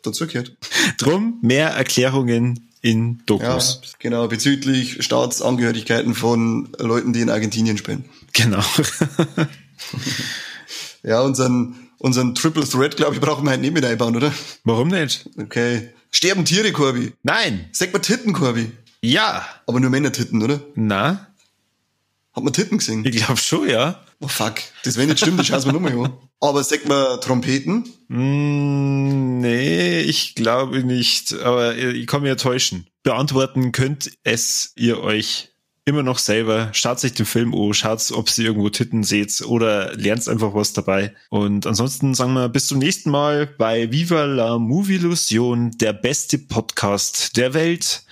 dazugehört. 0.01 0.55
Drum 0.97 1.39
mehr 1.41 1.69
Erklärungen 1.69 2.69
in 2.81 3.21
Dokus. 3.25 3.79
Ja, 3.83 3.89
genau, 3.99 4.27
bezüglich 4.27 5.03
Staatsangehörigkeiten 5.03 6.15
von 6.15 6.69
Leuten, 6.79 7.13
die 7.13 7.21
in 7.21 7.29
Argentinien 7.29 7.77
spielen. 7.77 8.05
Genau. 8.33 8.63
ja, 11.03 11.21
unseren, 11.21 11.75
unseren 11.99 12.35
Triple 12.35 12.67
Threat, 12.67 12.97
glaube 12.97 13.15
ich, 13.15 13.21
brauchen 13.21 13.45
wir 13.45 13.51
halt 13.51 13.61
nicht 13.61 13.73
mit 13.73 13.85
einbauen, 13.85 14.15
oder? 14.15 14.33
Warum 14.63 14.87
nicht? 14.87 15.29
Okay. 15.37 15.89
Sterben 16.11 16.43
Tiere, 16.43 16.71
Corby? 16.71 17.13
Nein. 17.23 17.69
Sag 17.71 17.93
mal 17.93 17.99
Titten, 17.99 18.33
Corby. 18.33 18.71
Ja. 19.01 19.45
Aber 19.65 19.79
nur 19.79 19.89
Männer-Titten, 19.89 20.41
oder? 20.43 20.59
Na? 20.75 21.27
Hat 22.33 22.43
man 22.43 22.53
Titten 22.53 22.79
gesehen? 22.79 23.05
Ich 23.05 23.15
glaube 23.17 23.39
schon, 23.39 23.69
ja. 23.69 24.03
Oh 24.21 24.27
fuck. 24.27 24.55
Das 24.83 24.97
wenn 24.97 25.09
nicht 25.09 25.19
stimmt, 25.19 25.39
das 25.39 25.47
schauen 25.47 25.65
wir 25.65 25.73
nochmal 25.73 25.97
an. 25.97 26.13
Aber 26.39 26.63
sag 26.63 26.87
mal 26.87 27.19
Trompeten? 27.19 27.89
Mm, 28.07 29.39
nee, 29.39 30.01
ich 30.01 30.35
glaube 30.35 30.83
nicht. 30.83 31.33
Aber 31.41 31.75
ich 31.75 32.07
kann 32.07 32.21
mich 32.21 32.29
ja 32.29 32.35
täuschen. 32.35 32.87
Beantworten 33.03 33.71
könnt 33.71 34.11
es 34.23 34.73
ihr 34.75 35.01
euch 35.01 35.49
immer 35.85 36.03
noch 36.03 36.19
selber. 36.19 36.69
Schaut 36.73 37.03
euch 37.03 37.13
den 37.13 37.25
Film 37.25 37.53
an, 37.55 37.73
schaut, 37.73 38.11
ob 38.11 38.29
sie 38.29 38.45
irgendwo 38.45 38.69
Titten 38.69 39.03
seht 39.03 39.41
oder 39.41 39.95
lernt 39.95 40.27
einfach 40.27 40.53
was 40.53 40.73
dabei. 40.73 41.15
Und 41.29 41.65
ansonsten 41.65 42.13
sagen 42.13 42.33
wir 42.33 42.49
bis 42.49 42.67
zum 42.67 42.77
nächsten 42.77 43.09
Mal 43.09 43.47
bei 43.47 43.91
Viva 43.91 44.25
la 44.25 44.59
Movie 44.59 44.95
Illusion, 44.95 45.71
der 45.79 45.93
beste 45.93 46.37
Podcast 46.37 47.37
der 47.37 47.53
Welt. 47.55 48.03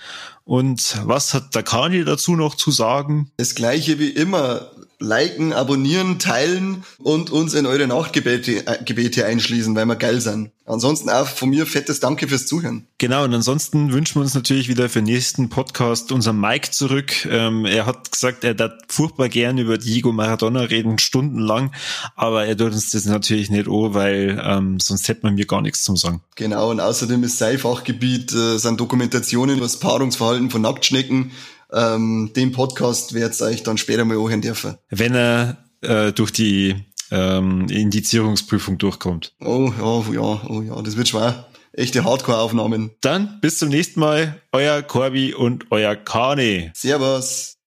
Und 0.44 0.98
was 1.04 1.32
hat 1.34 1.54
der 1.54 1.62
Kani 1.62 2.04
dazu 2.04 2.34
noch 2.34 2.56
zu 2.56 2.72
sagen? 2.72 3.30
Das 3.36 3.54
gleiche 3.54 4.00
wie 4.00 4.10
immer 4.10 4.72
liken, 5.00 5.52
abonnieren, 5.54 6.18
teilen 6.18 6.84
und 6.98 7.30
uns 7.30 7.54
in 7.54 7.66
eure 7.66 7.86
Nachtgebete 7.86 8.66
äh, 8.66 8.84
Gebete 8.84 9.24
einschließen, 9.24 9.74
weil 9.74 9.86
wir 9.86 9.96
geil 9.96 10.20
sind. 10.20 10.50
Ansonsten 10.66 11.10
auch 11.10 11.26
von 11.26 11.48
mir 11.48 11.66
fettes 11.66 11.98
Danke 12.00 12.28
fürs 12.28 12.46
Zuhören. 12.46 12.86
Genau, 12.98 13.24
und 13.24 13.34
ansonsten 13.34 13.92
wünschen 13.92 14.16
wir 14.16 14.22
uns 14.22 14.34
natürlich 14.34 14.68
wieder 14.68 14.88
für 14.88 15.00
den 15.00 15.06
nächsten 15.06 15.48
Podcast 15.48 16.12
unseren 16.12 16.38
Mike 16.38 16.70
zurück. 16.70 17.26
Ähm, 17.28 17.64
er 17.64 17.86
hat 17.86 18.12
gesagt, 18.12 18.44
er 18.44 18.54
darf 18.54 18.74
furchtbar 18.88 19.28
gern 19.28 19.58
über 19.58 19.78
Diego 19.78 20.12
Maradona 20.12 20.60
reden, 20.60 20.98
stundenlang, 20.98 21.72
aber 22.14 22.44
er 22.44 22.56
tut 22.56 22.72
uns 22.72 22.90
das 22.90 23.06
natürlich 23.06 23.50
nicht 23.50 23.66
an, 23.66 23.94
weil 23.94 24.40
ähm, 24.44 24.78
sonst 24.80 25.08
hätte 25.08 25.22
man 25.24 25.34
mir 25.34 25.46
gar 25.46 25.62
nichts 25.62 25.82
zum 25.82 25.96
sagen. 25.96 26.20
Genau, 26.36 26.70
und 26.70 26.80
außerdem 26.80 27.24
ist 27.24 27.38
sein 27.38 27.58
Fachgebiet, 27.58 28.32
äh, 28.32 28.58
sind 28.58 28.78
Dokumentationen 28.78 29.56
über 29.56 29.64
das 29.64 29.78
Paarungsverhalten 29.78 30.50
von 30.50 30.62
Nacktschnecken, 30.62 31.32
ähm, 31.72 32.32
den 32.34 32.52
Podcast 32.52 33.14
werdet 33.14 33.40
ihr 33.40 33.46
euch 33.46 33.62
dann 33.62 33.78
später 33.78 34.04
mal 34.04 34.16
anhören 34.16 34.40
dürfen. 34.40 34.76
Wenn 34.90 35.14
er 35.14 35.64
äh, 35.82 36.12
durch 36.12 36.30
die 36.30 36.76
ähm, 37.10 37.68
Indizierungsprüfung 37.68 38.78
durchkommt. 38.78 39.34
Oh 39.40 39.72
ja, 39.78 40.12
ja, 40.12 40.42
oh 40.48 40.62
ja, 40.62 40.82
das 40.82 40.96
wird 40.96 41.08
schwer. 41.08 41.46
Echte 41.72 42.04
Hardcore-Aufnahmen. 42.04 42.90
Dann 43.00 43.38
bis 43.40 43.58
zum 43.58 43.68
nächsten 43.68 44.00
Mal, 44.00 44.40
euer 44.52 44.82
Corby 44.82 45.34
und 45.34 45.66
euer 45.70 45.94
Kane. 45.96 46.72
Servus. 46.74 47.59